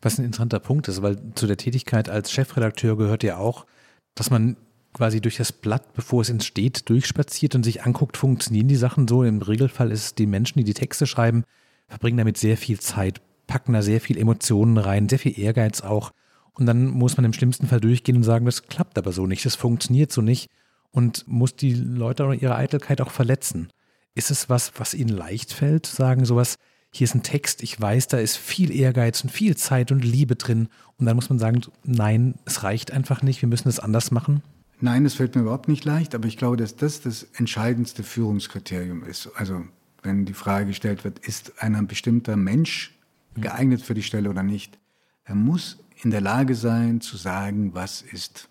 Was 0.00 0.18
ein 0.18 0.24
interessanter 0.24 0.60
Punkt 0.60 0.86
ist, 0.88 1.02
weil 1.02 1.18
zu 1.34 1.46
der 1.46 1.56
Tätigkeit 1.56 2.08
als 2.08 2.30
Chefredakteur 2.30 2.96
gehört 2.96 3.22
ja 3.24 3.38
auch, 3.38 3.66
dass 4.14 4.30
man 4.30 4.56
quasi 4.92 5.20
durch 5.20 5.36
das 5.36 5.52
Blatt, 5.52 5.94
bevor 5.94 6.22
es 6.22 6.30
entsteht, 6.30 6.88
durchspaziert 6.88 7.54
und 7.54 7.64
sich 7.64 7.82
anguckt, 7.82 8.16
funktionieren 8.16 8.68
die 8.68 8.76
Sachen 8.76 9.08
so. 9.08 9.22
Im 9.24 9.42
Regelfall 9.42 9.90
ist 9.90 10.04
es 10.04 10.14
die 10.14 10.26
Menschen, 10.26 10.58
die 10.58 10.64
die 10.64 10.74
Texte 10.74 11.06
schreiben, 11.06 11.44
verbringen 11.88 12.18
damit 12.18 12.36
sehr 12.36 12.56
viel 12.56 12.78
Zeit, 12.78 13.20
packen 13.46 13.72
da 13.72 13.82
sehr 13.82 14.00
viel 14.00 14.18
Emotionen 14.18 14.78
rein, 14.78 15.08
sehr 15.08 15.18
viel 15.18 15.38
Ehrgeiz 15.38 15.80
auch. 15.80 16.12
Und 16.58 16.66
dann 16.66 16.88
muss 16.88 17.16
man 17.16 17.24
im 17.24 17.32
schlimmsten 17.32 17.68
Fall 17.68 17.80
durchgehen 17.80 18.16
und 18.16 18.24
sagen, 18.24 18.44
das 18.44 18.64
klappt 18.64 18.98
aber 18.98 19.12
so 19.12 19.26
nicht, 19.26 19.46
das 19.46 19.54
funktioniert 19.54 20.10
so 20.10 20.20
nicht 20.20 20.50
und 20.90 21.26
muss 21.28 21.54
die 21.54 21.74
Leute 21.74 22.24
oder 22.24 22.34
ihre 22.34 22.56
Eitelkeit 22.56 23.00
auch 23.00 23.10
verletzen. 23.10 23.72
Ist 24.14 24.30
es 24.30 24.48
was, 24.48 24.72
was 24.76 24.94
ihnen 24.94 25.10
leicht 25.10 25.52
fällt, 25.52 25.86
sagen 25.86 26.24
sowas, 26.24 26.56
hier 26.90 27.04
ist 27.04 27.14
ein 27.14 27.22
Text, 27.22 27.62
ich 27.62 27.80
weiß, 27.80 28.08
da 28.08 28.18
ist 28.18 28.36
viel 28.36 28.74
Ehrgeiz 28.74 29.22
und 29.22 29.30
viel 29.30 29.56
Zeit 29.56 29.92
und 29.92 30.04
Liebe 30.04 30.34
drin 30.34 30.68
und 30.96 31.06
dann 31.06 31.14
muss 31.14 31.28
man 31.28 31.38
sagen, 31.38 31.60
nein, 31.84 32.34
es 32.44 32.64
reicht 32.64 32.90
einfach 32.90 33.22
nicht, 33.22 33.40
wir 33.42 33.48
müssen 33.48 33.68
es 33.68 33.78
anders 33.78 34.10
machen? 34.10 34.42
Nein, 34.80 35.04
das 35.04 35.14
fällt 35.14 35.34
mir 35.34 35.42
überhaupt 35.42 35.68
nicht 35.68 35.84
leicht, 35.84 36.14
aber 36.14 36.26
ich 36.26 36.36
glaube, 36.36 36.56
dass 36.56 36.76
das 36.76 37.00
das 37.00 37.24
entscheidendste 37.36 38.02
Führungskriterium 38.02 39.04
ist. 39.04 39.28
Also 39.36 39.62
wenn 40.02 40.24
die 40.24 40.34
Frage 40.34 40.66
gestellt 40.66 41.04
wird, 41.04 41.18
ist 41.20 41.62
ein 41.62 41.86
bestimmter 41.86 42.36
Mensch 42.36 42.96
geeignet 43.34 43.82
für 43.82 43.94
die 43.94 44.02
Stelle 44.02 44.30
oder 44.30 44.42
nicht, 44.42 44.78
er 45.28 45.34
muss 45.34 45.78
in 46.02 46.10
der 46.10 46.22
Lage 46.22 46.54
sein 46.54 47.00
zu 47.02 47.16
sagen, 47.16 47.74
was 47.74 48.00
ist. 48.00 48.48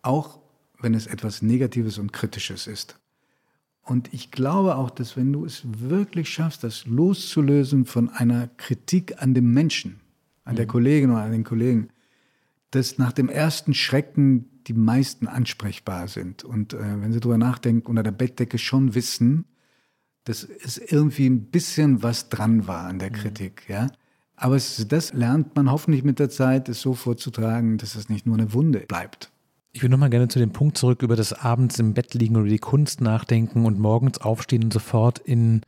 Auch 0.00 0.40
wenn 0.80 0.94
es 0.94 1.06
etwas 1.06 1.42
Negatives 1.42 1.98
und 1.98 2.12
Kritisches 2.12 2.66
ist. 2.66 2.98
Und 3.82 4.12
ich 4.14 4.30
glaube 4.30 4.76
auch, 4.76 4.90
dass 4.90 5.16
wenn 5.16 5.32
du 5.32 5.44
es 5.44 5.62
wirklich 5.64 6.30
schaffst, 6.30 6.64
das 6.64 6.86
loszulösen 6.86 7.84
von 7.84 8.08
einer 8.08 8.48
Kritik 8.56 9.22
an 9.22 9.34
dem 9.34 9.52
Menschen, 9.52 10.00
an 10.44 10.56
der 10.56 10.64
mhm. 10.64 10.70
Kollegin 10.70 11.10
oder 11.10 11.22
an 11.22 11.32
den 11.32 11.44
Kollegen, 11.44 11.90
dass 12.70 12.98
nach 12.98 13.12
dem 13.12 13.28
ersten 13.28 13.74
Schrecken 13.74 14.48
die 14.66 14.72
meisten 14.72 15.28
ansprechbar 15.28 16.08
sind. 16.08 16.44
Und 16.44 16.72
äh, 16.72 16.78
wenn 17.00 17.12
sie 17.12 17.20
darüber 17.20 17.38
nachdenken, 17.38 17.86
unter 17.86 18.02
der 18.02 18.10
Bettdecke 18.10 18.58
schon 18.58 18.94
wissen, 18.94 19.44
dass 20.24 20.42
es 20.42 20.78
irgendwie 20.78 21.26
ein 21.26 21.50
bisschen 21.50 22.02
was 22.02 22.30
dran 22.30 22.66
war 22.66 22.86
an 22.86 22.98
der 22.98 23.10
mhm. 23.10 23.16
Kritik. 23.16 23.68
Ja? 23.68 23.88
Aber 24.36 24.56
es, 24.56 24.86
das 24.88 25.12
lernt 25.14 25.56
man 25.56 25.70
hoffentlich 25.70 26.04
mit 26.04 26.18
der 26.18 26.28
Zeit, 26.28 26.68
es 26.68 26.80
so 26.80 26.94
vorzutragen, 26.94 27.78
dass 27.78 27.94
es 27.94 28.08
nicht 28.08 28.26
nur 28.26 28.36
eine 28.36 28.52
Wunde 28.52 28.80
bleibt. 28.80 29.32
Ich 29.72 29.82
will 29.82 29.90
nochmal 29.90 30.10
gerne 30.10 30.28
zu 30.28 30.38
dem 30.38 30.52
Punkt 30.52 30.78
zurück, 30.78 31.02
über 31.02 31.16
das 31.16 31.32
abends 31.32 31.78
im 31.78 31.94
Bett 31.94 32.14
liegen 32.14 32.36
oder 32.36 32.48
die 32.48 32.58
Kunst 32.58 33.00
nachdenken 33.00 33.66
und 33.66 33.78
morgens 33.78 34.18
aufstehen 34.18 34.64
und 34.64 34.72
sofort 34.72 35.18
in 35.18 35.62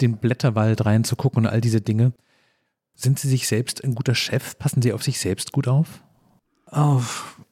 den 0.00 0.16
Blätterwald 0.16 0.84
reinzugucken 0.84 1.44
und 1.44 1.50
all 1.50 1.60
diese 1.60 1.80
Dinge. 1.80 2.12
Sind 2.94 3.18
Sie 3.18 3.28
sich 3.28 3.46
selbst 3.46 3.82
ein 3.82 3.94
guter 3.94 4.14
Chef? 4.14 4.58
Passen 4.58 4.82
Sie 4.82 4.92
auf 4.92 5.02
sich 5.02 5.18
selbst 5.18 5.52
gut 5.52 5.68
auf? 5.68 6.02
Oh, 6.72 7.00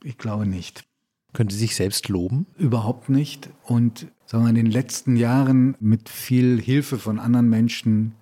ich 0.03 0.19
glaube 0.19 0.47
nicht. 0.47 0.85
Können 1.33 1.51
Sie 1.51 1.59
sich 1.59 1.77
selbst 1.77 2.09
loben? 2.09 2.47
Überhaupt 2.59 3.09
nicht. 3.09 3.51
Und 3.65 4.07
sagen 4.27 4.45
wir, 4.45 4.51
in 4.51 4.57
den 4.57 4.71
letzten 4.71 5.17
Jahren 5.17 5.77
mit 5.81 6.09
viel 6.09 6.61
Hilfe 6.61 6.99
von 6.99 7.19
anderen 7.19 7.49
Menschen 7.49 8.15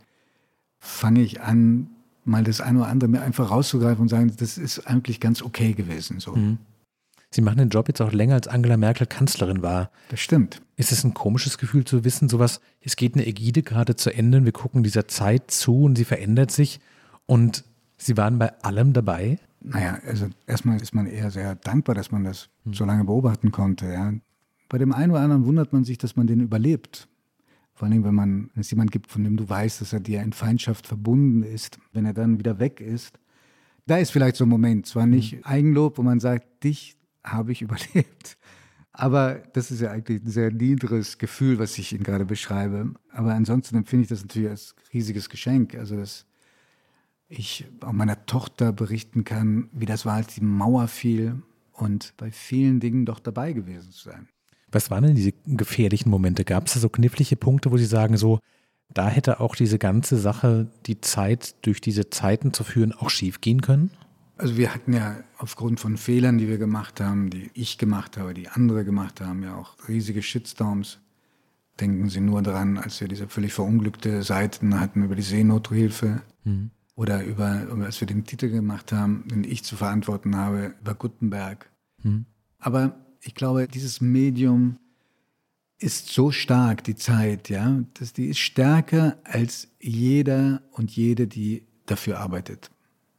fange 0.78 1.22
ich 1.22 1.40
an, 1.40 1.90
mal 2.24 2.44
das 2.44 2.60
eine 2.60 2.80
oder 2.80 2.88
andere 2.88 3.08
mir 3.08 3.22
einfach 3.22 3.50
rauszugreifen 3.50 4.02
und 4.02 4.08
sagen, 4.08 4.32
das 4.38 4.58
ist 4.58 4.86
eigentlich 4.86 5.20
ganz 5.20 5.42
okay 5.42 5.72
gewesen. 5.72 6.20
So. 6.20 6.34
Mhm. 6.34 6.58
Sie 7.30 7.40
machen 7.42 7.58
den 7.58 7.68
Job 7.68 7.88
jetzt 7.88 8.00
auch 8.00 8.12
länger, 8.12 8.34
als 8.34 8.48
Angela 8.48 8.76
Merkel 8.76 9.06
Kanzlerin 9.06 9.62
war. 9.62 9.90
Das 10.08 10.20
stimmt. 10.20 10.62
Ist 10.76 10.92
es 10.92 11.04
ein 11.04 11.14
komisches 11.14 11.58
Gefühl 11.58 11.84
zu 11.84 12.04
wissen, 12.04 12.28
sowas, 12.28 12.60
es 12.80 12.96
geht 12.96 13.14
eine 13.14 13.26
Ägide 13.26 13.62
gerade 13.62 13.94
zu 13.94 14.10
Ende, 14.10 14.44
wir 14.44 14.52
gucken 14.52 14.82
dieser 14.82 15.06
Zeit 15.06 15.50
zu 15.50 15.84
und 15.84 15.96
sie 15.96 16.04
verändert 16.04 16.50
sich 16.50 16.80
und 17.26 17.64
Sie 18.00 18.16
waren 18.16 18.38
bei 18.38 18.58
allem 18.62 18.94
dabei? 18.94 19.38
Naja, 19.60 19.98
also 20.06 20.28
erstmal 20.46 20.80
ist 20.80 20.94
man 20.94 21.06
eher 21.06 21.30
sehr 21.30 21.54
dankbar, 21.54 21.94
dass 21.94 22.10
man 22.10 22.24
das 22.24 22.48
hm. 22.64 22.72
so 22.72 22.86
lange 22.86 23.04
beobachten 23.04 23.52
konnte. 23.52 23.92
Ja. 23.92 24.14
Bei 24.70 24.78
dem 24.78 24.92
einen 24.92 25.12
oder 25.12 25.20
anderen 25.20 25.44
wundert 25.44 25.72
man 25.74 25.84
sich, 25.84 25.98
dass 25.98 26.16
man 26.16 26.26
den 26.26 26.40
überlebt. 26.40 27.08
Vor 27.80 27.88
allem, 27.88 28.04
wenn 28.04 28.14
man, 28.14 28.50
wenn 28.52 28.60
es 28.60 28.70
jemand 28.70 28.92
gibt, 28.92 29.10
von 29.10 29.24
dem 29.24 29.38
du 29.38 29.48
weißt, 29.48 29.80
dass 29.80 29.94
er 29.94 30.00
dir 30.00 30.20
in 30.20 30.34
Feindschaft 30.34 30.86
verbunden 30.86 31.42
ist, 31.42 31.78
wenn 31.94 32.04
er 32.04 32.12
dann 32.12 32.38
wieder 32.38 32.58
weg 32.58 32.78
ist. 32.78 33.18
Da 33.86 33.96
ist 33.96 34.10
vielleicht 34.10 34.36
so 34.36 34.44
ein 34.44 34.50
Moment, 34.50 34.84
zwar 34.84 35.06
nicht 35.06 35.32
hm. 35.32 35.44
Eigenlob, 35.44 35.96
wo 35.96 36.02
man 36.02 36.20
sagt, 36.20 36.62
dich 36.62 36.98
habe 37.24 37.52
ich 37.52 37.62
überlebt. 37.62 38.36
Aber 38.92 39.36
das 39.54 39.70
ist 39.70 39.80
ja 39.80 39.92
eigentlich 39.92 40.22
ein 40.22 40.28
sehr 40.28 40.52
niedriges 40.52 41.16
Gefühl, 41.16 41.58
was 41.58 41.78
ich 41.78 41.94
Ihnen 41.94 42.04
gerade 42.04 42.26
beschreibe. 42.26 42.92
Aber 43.12 43.32
ansonsten 43.32 43.76
empfinde 43.76 44.02
ich 44.02 44.08
das 44.10 44.20
natürlich 44.20 44.50
als 44.50 44.74
riesiges 44.92 45.30
Geschenk. 45.30 45.74
Also, 45.74 45.96
dass 45.96 46.26
ich 47.28 47.66
auch 47.80 47.92
meiner 47.92 48.26
Tochter 48.26 48.74
berichten 48.74 49.24
kann, 49.24 49.70
wie 49.72 49.86
das 49.86 50.04
war, 50.04 50.16
als 50.16 50.34
die 50.34 50.44
Mauer 50.44 50.86
fiel 50.86 51.42
und 51.72 52.12
bei 52.18 52.30
vielen 52.30 52.78
Dingen 52.78 53.06
doch 53.06 53.20
dabei 53.20 53.54
gewesen 53.54 53.90
zu 53.90 54.10
sein. 54.10 54.28
Was 54.72 54.90
waren 54.90 55.04
denn 55.04 55.14
diese 55.14 55.32
gefährlichen 55.46 56.10
Momente? 56.10 56.44
Gab 56.44 56.66
es 56.66 56.74
da 56.74 56.80
so 56.80 56.88
knifflige 56.88 57.36
Punkte, 57.36 57.70
wo 57.70 57.76
Sie 57.76 57.86
sagen, 57.86 58.16
so, 58.16 58.38
da 58.92 59.08
hätte 59.08 59.40
auch 59.40 59.54
diese 59.54 59.78
ganze 59.78 60.18
Sache, 60.18 60.68
die 60.86 61.00
Zeit 61.00 61.54
durch 61.64 61.80
diese 61.80 62.10
Zeiten 62.10 62.52
zu 62.52 62.64
führen, 62.64 62.92
auch 62.92 63.10
schief 63.10 63.40
gehen 63.40 63.60
können? 63.62 63.90
Also 64.36 64.56
wir 64.56 64.72
hatten 64.74 64.94
ja 64.94 65.18
aufgrund 65.36 65.80
von 65.80 65.96
Fehlern, 65.96 66.38
die 66.38 66.48
wir 66.48 66.56
gemacht 66.56 67.00
haben, 67.00 67.30
die 67.30 67.50
ich 67.54 67.76
gemacht 67.76 68.16
habe, 68.16 68.32
die 68.32 68.48
andere 68.48 68.84
gemacht 68.84 69.20
haben, 69.20 69.42
ja 69.42 69.54
auch 69.54 69.76
riesige 69.86 70.22
Shitstorms. 70.22 70.98
Denken 71.78 72.08
Sie 72.08 72.20
nur 72.20 72.42
daran, 72.42 72.78
als 72.78 73.00
wir 73.00 73.08
diese 73.08 73.28
völlig 73.28 73.52
verunglückte 73.52 74.22
Seiten 74.22 74.80
hatten 74.80 75.04
über 75.04 75.14
die 75.14 75.22
Seenothilfe 75.22 76.22
mhm. 76.44 76.70
oder 76.94 77.22
über, 77.22 77.66
als 77.82 78.00
wir 78.00 78.06
den 78.06 78.24
Titel 78.24 78.50
gemacht 78.50 78.92
haben, 78.92 79.24
den 79.28 79.44
ich 79.44 79.62
zu 79.62 79.76
verantworten 79.76 80.36
habe, 80.36 80.74
über 80.80 80.94
Gutenberg. 80.94 81.70
Mhm. 82.02 82.24
Aber 82.58 82.94
ich 83.20 83.34
glaube, 83.34 83.68
dieses 83.68 84.00
Medium 84.00 84.78
ist 85.78 86.08
so 86.08 86.30
stark, 86.30 86.84
die 86.84 86.94
Zeit, 86.94 87.48
ja, 87.48 87.82
dass 87.94 88.12
die 88.12 88.26
ist 88.26 88.38
stärker 88.38 89.16
als 89.24 89.68
jeder 89.80 90.62
und 90.72 90.90
jede, 90.90 91.26
die 91.26 91.64
dafür 91.86 92.18
arbeitet. 92.18 92.70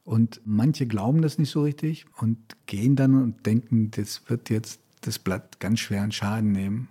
Und 0.04 0.40
manche 0.44 0.86
glauben 0.86 1.22
das 1.22 1.38
nicht 1.38 1.50
so 1.50 1.62
richtig 1.62 2.06
und 2.16 2.38
gehen 2.66 2.96
dann 2.96 3.20
und 3.20 3.46
denken, 3.46 3.90
das 3.90 4.22
wird 4.28 4.50
jetzt 4.50 4.80
das 5.00 5.18
Blatt 5.18 5.60
ganz 5.60 5.80
schweren 5.80 6.12
Schaden 6.12 6.52
nehmen. 6.52 6.88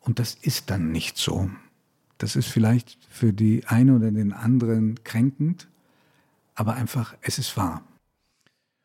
Und 0.00 0.18
das 0.18 0.34
ist 0.34 0.70
dann 0.70 0.92
nicht 0.92 1.16
so. 1.16 1.50
Das 2.18 2.36
ist 2.36 2.48
vielleicht 2.48 2.98
für 3.08 3.32
die 3.32 3.66
eine 3.66 3.96
oder 3.96 4.10
den 4.10 4.32
anderen 4.32 5.02
kränkend, 5.02 5.68
aber 6.54 6.74
einfach, 6.74 7.14
es 7.22 7.38
ist 7.38 7.56
wahr. 7.56 7.82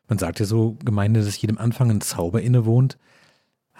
Man 0.08 0.18
sagt 0.18 0.40
ja 0.40 0.46
so, 0.46 0.76
Gemeinde, 0.84 1.22
dass 1.22 1.40
jedem 1.40 1.58
Anfang 1.58 1.90
ein 1.90 2.00
Zauber 2.00 2.42
innewohnt. 2.42 2.98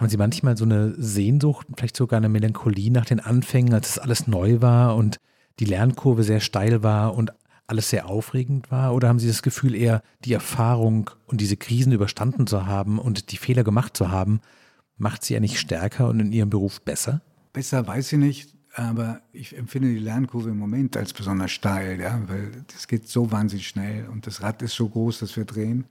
Haben 0.01 0.09
Sie 0.09 0.17
manchmal 0.17 0.57
so 0.57 0.65
eine 0.65 0.95
Sehnsucht, 0.97 1.67
vielleicht 1.77 1.95
sogar 1.95 2.17
eine 2.17 2.31
Melancholie 2.31 2.91
nach 2.91 3.05
den 3.05 3.21
Anfängen, 3.21 3.75
als 3.75 3.91
es 3.91 3.99
alles 3.99 4.27
neu 4.27 4.63
war 4.63 4.97
und 4.97 5.21
die 5.59 5.67
Lernkurve 5.67 6.23
sehr 6.23 6.41
steil 6.41 6.83
war 6.83 7.15
und 7.15 7.35
alles 7.67 7.91
sehr 7.91 8.09
aufregend 8.09 8.71
war? 8.71 8.95
Oder 8.95 9.09
haben 9.09 9.19
Sie 9.19 9.29
das 9.29 9.43
Gefühl 9.43 9.75
eher, 9.75 10.03
die 10.25 10.33
Erfahrung 10.33 11.11
und 11.27 11.43
diese 11.43 11.59
Krisen 11.59 11.93
überstanden 11.93 12.47
zu 12.47 12.65
haben 12.65 12.99
und 12.99 13.31
die 13.31 13.37
Fehler 13.37 13.63
gemacht 13.63 13.95
zu 13.95 14.11
haben, 14.11 14.41
macht 14.97 15.23
Sie 15.23 15.35
ja 15.35 15.41
nicht 15.41 15.61
stärker 15.61 16.09
und 16.09 16.19
in 16.19 16.33
Ihrem 16.33 16.49
Beruf 16.49 16.81
besser? 16.81 17.21
Besser 17.53 17.87
weiß 17.87 18.15
ich 18.15 18.19
nicht, 18.19 18.55
aber 18.73 19.21
ich 19.35 19.55
empfinde 19.55 19.91
die 19.91 19.99
Lernkurve 19.99 20.49
im 20.49 20.59
Moment 20.59 20.97
als 20.97 21.13
besonders 21.13 21.51
steil, 21.51 22.01
ja, 22.01 22.23
weil 22.27 22.65
das 22.73 22.89
geht 22.89 23.07
so 23.07 23.31
wahnsinnig 23.33 23.69
schnell 23.69 24.09
und 24.09 24.27
das 24.27 24.41
Rad 24.41 24.63
ist 24.63 24.77
so 24.77 24.89
groß, 24.89 25.19
dass 25.19 25.37
wir 25.37 25.45
drehen 25.45 25.85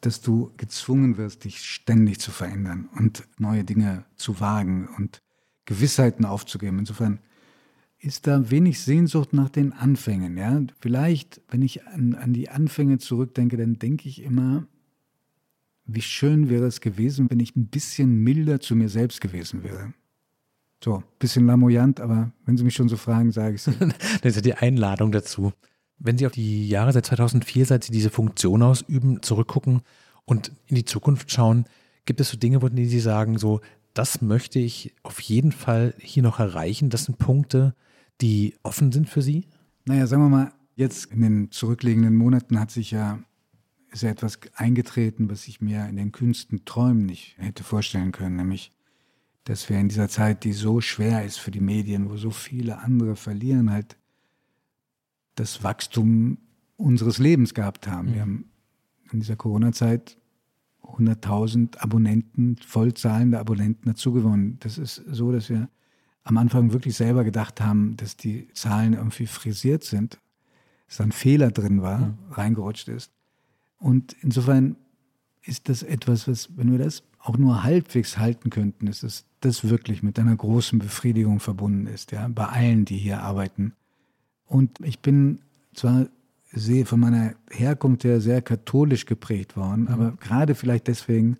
dass 0.00 0.20
du 0.20 0.52
gezwungen 0.56 1.16
wirst, 1.16 1.44
dich 1.44 1.60
ständig 1.64 2.20
zu 2.20 2.30
verändern 2.30 2.88
und 2.96 3.26
neue 3.38 3.64
Dinge 3.64 4.04
zu 4.16 4.40
wagen 4.40 4.88
und 4.96 5.22
Gewissheiten 5.64 6.24
aufzugeben. 6.24 6.78
Insofern 6.78 7.18
ist 7.98 8.26
da 8.26 8.50
wenig 8.50 8.80
Sehnsucht 8.80 9.32
nach 9.32 9.48
den 9.48 9.72
Anfängen. 9.72 10.36
Ja? 10.36 10.62
Vielleicht, 10.80 11.40
wenn 11.48 11.62
ich 11.62 11.86
an, 11.86 12.14
an 12.14 12.32
die 12.32 12.50
Anfänge 12.50 12.98
zurückdenke, 12.98 13.56
dann 13.56 13.78
denke 13.78 14.08
ich 14.08 14.22
immer, 14.22 14.66
wie 15.86 16.02
schön 16.02 16.48
wäre 16.48 16.66
es 16.66 16.80
gewesen, 16.80 17.30
wenn 17.30 17.40
ich 17.40 17.56
ein 17.56 17.68
bisschen 17.68 18.22
milder 18.22 18.60
zu 18.60 18.76
mir 18.76 18.88
selbst 18.88 19.20
gewesen 19.20 19.62
wäre. 19.62 19.94
So, 20.82 21.02
bisschen 21.18 21.46
lamoyant, 21.46 22.00
aber 22.00 22.32
wenn 22.44 22.56
Sie 22.56 22.64
mich 22.64 22.74
schon 22.74 22.88
so 22.88 22.96
fragen, 22.96 23.32
sage 23.32 23.54
ich 23.54 23.66
es. 23.66 23.78
das 23.78 24.24
ist 24.24 24.36
ja 24.36 24.42
die 24.42 24.54
Einladung 24.54 25.10
dazu. 25.10 25.52
Wenn 25.98 26.18
Sie 26.18 26.26
auf 26.26 26.32
die 26.32 26.68
Jahre 26.68 26.92
seit 26.92 27.06
2004, 27.06 27.66
seit 27.66 27.84
Sie 27.84 27.92
diese 27.92 28.10
Funktion 28.10 28.62
ausüben, 28.62 29.22
zurückgucken 29.22 29.82
und 30.24 30.52
in 30.66 30.76
die 30.76 30.84
Zukunft 30.84 31.30
schauen, 31.30 31.64
gibt 32.04 32.20
es 32.20 32.30
so 32.30 32.36
Dinge, 32.36 32.62
wo 32.62 32.68
Sie 32.68 33.00
sagen, 33.00 33.38
so, 33.38 33.60
das 33.94 34.20
möchte 34.20 34.58
ich 34.58 34.94
auf 35.02 35.20
jeden 35.20 35.52
Fall 35.52 35.94
hier 35.98 36.22
noch 36.22 36.38
erreichen? 36.38 36.90
Das 36.90 37.04
sind 37.04 37.18
Punkte, 37.18 37.74
die 38.20 38.54
offen 38.62 38.92
sind 38.92 39.08
für 39.08 39.22
Sie? 39.22 39.46
Naja, 39.86 40.06
sagen 40.06 40.22
wir 40.22 40.28
mal, 40.28 40.52
jetzt 40.74 41.06
in 41.12 41.22
den 41.22 41.50
zurückliegenden 41.50 42.14
Monaten 42.14 42.60
hat 42.60 42.70
sich 42.70 42.90
ja 42.90 43.20
ist 43.96 44.02
ja 44.02 44.10
etwas 44.10 44.38
eingetreten, 44.54 45.30
was 45.30 45.48
ich 45.48 45.60
mir 45.60 45.86
in 45.88 45.96
den 45.96 46.12
Künsten 46.12 46.64
träumen 46.64 47.06
nicht 47.06 47.36
hätte 47.38 47.64
vorstellen 47.64 48.12
können, 48.12 48.36
nämlich, 48.36 48.72
dass 49.44 49.68
wir 49.70 49.78
in 49.78 49.88
dieser 49.88 50.08
Zeit, 50.08 50.44
die 50.44 50.52
so 50.52 50.80
schwer 50.80 51.24
ist 51.24 51.38
für 51.38 51.50
die 51.50 51.60
Medien, 51.60 52.10
wo 52.10 52.16
so 52.16 52.30
viele 52.30 52.78
andere 52.78 53.16
verlieren, 53.16 53.70
halt 53.70 53.96
das 55.36 55.62
Wachstum 55.62 56.38
unseres 56.76 57.18
Lebens 57.18 57.54
gehabt 57.54 57.86
haben. 57.88 58.08
Mhm. 58.08 58.14
Wir 58.14 58.20
haben 58.22 58.44
in 59.12 59.20
dieser 59.20 59.36
Corona-Zeit 59.36 60.18
100.000 60.82 61.78
Abonnenten, 61.78 62.56
vollzahlende 62.64 63.38
Abonnenten 63.38 63.88
dazugewonnen. 63.88 64.58
Das 64.60 64.78
ist 64.78 65.02
so, 65.10 65.32
dass 65.32 65.48
wir 65.48 65.68
am 66.24 66.36
Anfang 66.38 66.72
wirklich 66.72 66.96
selber 66.96 67.24
gedacht 67.24 67.60
haben, 67.60 67.96
dass 67.96 68.16
die 68.16 68.48
Zahlen 68.52 68.94
irgendwie 68.94 69.26
frisiert 69.26 69.84
sind, 69.84 70.20
dass 70.88 70.98
da 70.98 71.04
ein 71.04 71.12
Fehler 71.12 71.50
drin 71.50 71.82
war, 71.82 71.98
mhm. 71.98 72.14
reingerutscht 72.32 72.88
ist. 72.88 73.12
Und 73.78 74.16
insofern 74.20 74.76
ist 75.42 75.68
das 75.68 75.82
etwas, 75.82 76.26
was, 76.26 76.56
wenn 76.56 76.72
wir 76.72 76.78
das 76.78 77.04
auch 77.20 77.36
nur 77.36 77.62
halbwegs 77.62 78.18
halten 78.18 78.50
könnten, 78.50 78.86
ist 78.86 79.02
es 79.02 79.24
das 79.40 79.68
wirklich 79.68 80.02
mit 80.02 80.18
einer 80.18 80.34
großen 80.34 80.78
Befriedigung 80.78 81.40
verbunden 81.40 81.86
ist, 81.86 82.12
ja, 82.12 82.28
bei 82.28 82.46
allen, 82.46 82.84
die 82.84 82.96
hier 82.96 83.22
arbeiten. 83.22 83.74
Und 84.46 84.78
ich 84.82 85.00
bin 85.00 85.40
zwar 85.74 86.06
sehr, 86.52 86.86
von 86.86 87.00
meiner 87.00 87.34
Herkunft 87.50 88.04
her 88.04 88.20
sehr 88.20 88.40
katholisch 88.42 89.06
geprägt 89.06 89.56
worden, 89.56 89.82
mhm. 89.82 89.88
aber 89.88 90.12
gerade 90.12 90.54
vielleicht 90.54 90.88
deswegen 90.88 91.36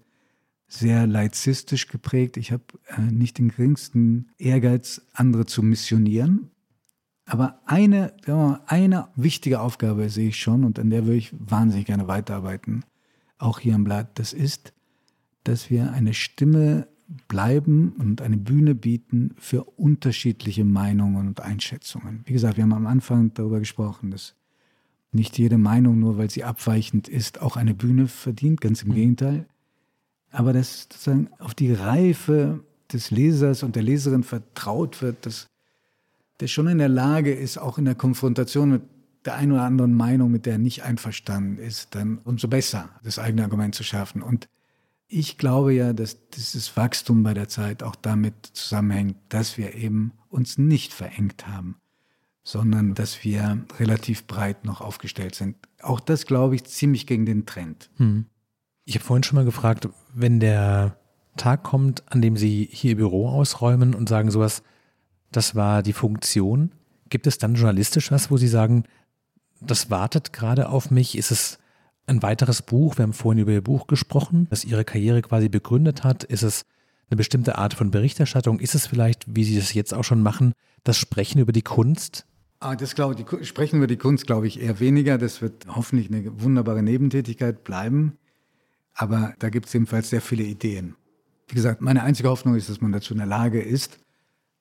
sehr 0.68 1.06
laizistisch 1.06 1.88
geprägt. 1.88 2.36
Ich 2.36 2.52
habe 2.52 2.64
äh, 2.88 3.00
nicht 3.00 3.38
den 3.38 3.48
geringsten 3.48 4.30
Ehrgeiz, 4.38 5.00
andere 5.12 5.46
zu 5.46 5.62
missionieren. 5.62 6.50
Aber 7.24 7.60
eine, 7.66 8.12
mal, 8.26 8.60
eine 8.66 9.08
wichtige 9.16 9.60
Aufgabe 9.60 10.08
sehe 10.10 10.28
ich 10.28 10.40
schon 10.40 10.64
und 10.64 10.78
an 10.78 10.90
der 10.90 11.06
würde 11.06 11.18
ich 11.18 11.34
wahnsinnig 11.38 11.86
gerne 11.86 12.08
weiterarbeiten, 12.08 12.84
auch 13.38 13.58
hier 13.58 13.74
im 13.74 13.84
Blatt. 13.84 14.18
Das 14.18 14.32
ist, 14.32 14.72
dass 15.44 15.70
wir 15.70 15.92
eine 15.92 16.14
Stimme 16.14 16.88
bleiben 17.28 17.94
und 17.98 18.20
eine 18.20 18.36
Bühne 18.36 18.74
bieten 18.74 19.34
für 19.38 19.64
unterschiedliche 19.64 20.64
Meinungen 20.64 21.28
und 21.28 21.40
Einschätzungen. 21.40 22.22
Wie 22.24 22.32
gesagt, 22.32 22.56
wir 22.56 22.64
haben 22.64 22.72
am 22.72 22.86
Anfang 22.86 23.32
darüber 23.34 23.60
gesprochen, 23.60 24.10
dass 24.10 24.34
nicht 25.12 25.38
jede 25.38 25.58
Meinung, 25.58 25.98
nur 25.98 26.18
weil 26.18 26.30
sie 26.30 26.44
abweichend 26.44 27.08
ist, 27.08 27.40
auch 27.40 27.56
eine 27.56 27.74
Bühne 27.74 28.08
verdient, 28.08 28.60
ganz 28.60 28.82
im 28.82 28.90
mhm. 28.90 28.94
Gegenteil. 28.94 29.46
Aber 30.30 30.52
dass 30.52 30.82
sozusagen 30.82 31.30
auf 31.38 31.54
die 31.54 31.72
Reife 31.72 32.60
des 32.92 33.10
Lesers 33.10 33.62
und 33.62 33.76
der 33.76 33.82
Leserin 33.82 34.22
vertraut 34.22 35.00
wird, 35.00 35.26
dass 35.26 35.46
der 36.40 36.48
schon 36.48 36.68
in 36.68 36.78
der 36.78 36.88
Lage 36.88 37.32
ist, 37.32 37.56
auch 37.56 37.78
in 37.78 37.84
der 37.84 37.94
Konfrontation 37.94 38.70
mit 38.70 38.82
der 39.24 39.34
einen 39.34 39.52
oder 39.52 39.62
anderen 39.62 39.94
Meinung, 39.94 40.30
mit 40.30 40.46
der 40.46 40.54
er 40.54 40.58
nicht 40.58 40.82
einverstanden 40.84 41.58
ist, 41.58 41.94
dann 41.94 42.18
umso 42.24 42.48
besser 42.48 42.90
das 43.02 43.18
eigene 43.18 43.42
Argument 43.42 43.74
zu 43.74 43.82
schaffen. 43.82 44.22
Und 44.22 44.48
ich 45.08 45.38
glaube 45.38 45.72
ja, 45.72 45.92
dass 45.92 46.28
dieses 46.30 46.76
Wachstum 46.76 47.22
bei 47.22 47.34
der 47.34 47.48
Zeit 47.48 47.82
auch 47.82 47.94
damit 47.94 48.34
zusammenhängt, 48.52 49.16
dass 49.28 49.56
wir 49.56 49.74
eben 49.74 50.12
uns 50.28 50.58
nicht 50.58 50.92
verengt 50.92 51.46
haben, 51.46 51.76
sondern 52.42 52.94
dass 52.94 53.24
wir 53.24 53.64
relativ 53.78 54.26
breit 54.26 54.64
noch 54.64 54.80
aufgestellt 54.80 55.34
sind. 55.34 55.56
Auch 55.80 56.00
das 56.00 56.26
glaube 56.26 56.56
ich 56.56 56.64
ziemlich 56.64 57.06
gegen 57.06 57.26
den 57.26 57.46
Trend. 57.46 57.90
Hm. 57.96 58.26
Ich 58.84 58.94
habe 58.94 59.04
vorhin 59.04 59.22
schon 59.22 59.36
mal 59.36 59.44
gefragt, 59.44 59.88
wenn 60.14 60.40
der 60.40 60.96
Tag 61.36 61.62
kommt, 61.62 62.04
an 62.10 62.22
dem 62.22 62.36
Sie 62.36 62.68
hier 62.70 62.90
Ihr 62.90 62.96
Büro 62.96 63.28
ausräumen 63.28 63.94
und 63.94 64.08
sagen 64.08 64.30
sowas, 64.30 64.62
das 65.32 65.54
war 65.54 65.82
die 65.82 65.92
Funktion, 65.92 66.72
gibt 67.08 67.26
es 67.26 67.38
dann 67.38 67.54
journalistisch 67.54 68.10
was, 68.10 68.30
wo 68.30 68.36
Sie 68.36 68.48
sagen, 68.48 68.84
das 69.60 69.90
wartet 69.90 70.32
gerade 70.32 70.68
auf 70.68 70.90
mich? 70.90 71.16
Ist 71.16 71.30
es 71.30 71.58
ein 72.06 72.22
weiteres 72.22 72.62
Buch. 72.62 72.96
Wir 72.96 73.02
haben 73.02 73.12
vorhin 73.12 73.42
über 73.42 73.52
Ihr 73.52 73.62
Buch 73.62 73.86
gesprochen, 73.86 74.46
das 74.50 74.64
Ihre 74.64 74.84
Karriere 74.84 75.22
quasi 75.22 75.48
begründet 75.48 76.04
hat. 76.04 76.24
Ist 76.24 76.42
es 76.42 76.64
eine 77.10 77.16
bestimmte 77.16 77.58
Art 77.58 77.74
von 77.74 77.90
Berichterstattung? 77.90 78.60
Ist 78.60 78.74
es 78.74 78.86
vielleicht, 78.86 79.24
wie 79.34 79.44
Sie 79.44 79.56
das 79.56 79.74
jetzt 79.74 79.92
auch 79.92 80.04
schon 80.04 80.22
machen, 80.22 80.52
das 80.84 80.96
Sprechen 80.96 81.40
über 81.40 81.52
die 81.52 81.62
Kunst? 81.62 82.26
Ah, 82.60 82.74
das 82.74 82.94
glaube 82.94 83.16
ich, 83.20 83.48
Sprechen 83.48 83.76
über 83.76 83.86
die 83.86 83.96
Kunst 83.96 84.26
glaube 84.26 84.46
ich 84.46 84.60
eher 84.60 84.80
weniger. 84.80 85.18
Das 85.18 85.42
wird 85.42 85.66
hoffentlich 85.68 86.10
eine 86.10 86.40
wunderbare 86.40 86.82
Nebentätigkeit 86.82 87.64
bleiben. 87.64 88.16
Aber 88.94 89.34
da 89.38 89.50
gibt 89.50 89.66
es 89.66 89.72
jedenfalls 89.72 90.08
sehr 90.08 90.22
viele 90.22 90.44
Ideen. 90.44 90.96
Wie 91.48 91.54
gesagt, 91.54 91.82
meine 91.82 92.02
einzige 92.02 92.30
Hoffnung 92.30 92.54
ist, 92.54 92.70
dass 92.70 92.80
man 92.80 92.92
dazu 92.92 93.12
in 93.12 93.18
der 93.18 93.26
Lage 93.26 93.60
ist, 93.60 93.98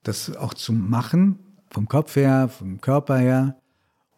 das 0.03 0.35
auch 0.35 0.53
zu 0.53 0.73
machen, 0.73 1.39
vom 1.69 1.87
Kopf 1.87 2.15
her, 2.15 2.49
vom 2.49 2.81
Körper 2.81 3.17
her. 3.17 3.55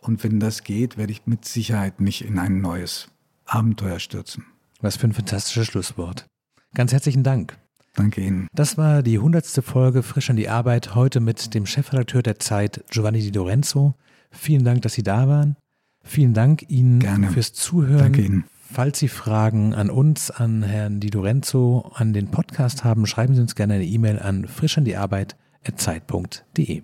Und 0.01 0.23
wenn 0.23 0.39
das 0.39 0.63
geht, 0.63 0.97
werde 0.97 1.11
ich 1.11 1.28
mit 1.28 1.45
Sicherheit 1.45 2.01
nicht 2.01 2.25
in 2.25 2.39
ein 2.39 2.61
neues 2.61 3.09
Abenteuer 3.48 4.00
stürzen. 4.00 4.45
Was 4.82 4.98
für 4.98 5.08
ein 5.08 5.14
fantastisches 5.14 5.68
Schlusswort. 5.68 6.28
Ganz 6.76 6.91
herzlichen 6.91 7.24
Dank. 7.24 7.58
Danke 7.95 8.22
Ihnen. 8.22 8.48
Das 8.54 8.78
war 8.78 9.02
die 9.02 9.18
hundertste 9.18 9.64
Folge 9.64 10.04
Frisch 10.04 10.30
an 10.30 10.36
die 10.36 10.50
Arbeit, 10.50 10.93
heute 10.93 11.20
mit 11.20 11.56
dem 11.56 11.66
Chefredakteur 11.66 12.22
der 12.22 12.38
Zeit, 12.38 12.86
Giovanni 12.91 13.22
Di 13.22 13.32
Lorenzo. 13.32 13.95
Vielen 14.30 14.64
Dank, 14.64 14.84
dass 14.84 14.93
Sie 14.93 15.02
da 15.02 15.28
waren. 15.28 15.56
Vielen 16.04 16.36
Dank 16.36 16.70
Ihnen 16.70 17.00
Gerne. 17.00 17.32
fürs 17.32 17.54
Zuhören. 17.54 17.98
Danke 17.98 18.22
Ihnen. 18.22 18.43
Falls 18.72 19.00
Sie 19.00 19.08
Fragen 19.08 19.74
an 19.74 19.89
uns, 19.89 20.30
an 20.30 20.62
Herrn 20.62 21.00
Di 21.00 21.10
Lorenzo, 21.10 21.91
an 21.95 22.14
den 22.14 22.30
Podcast 22.30 22.84
haben, 22.84 23.08
schreiben 23.08 23.34
Sie 23.34 23.41
uns 23.41 23.56
gerne 23.56 23.74
eine 23.76 23.86
E-Mail 23.86 24.20
an 24.20 24.48
frischandiarbeit.zeit.de. 24.48 26.84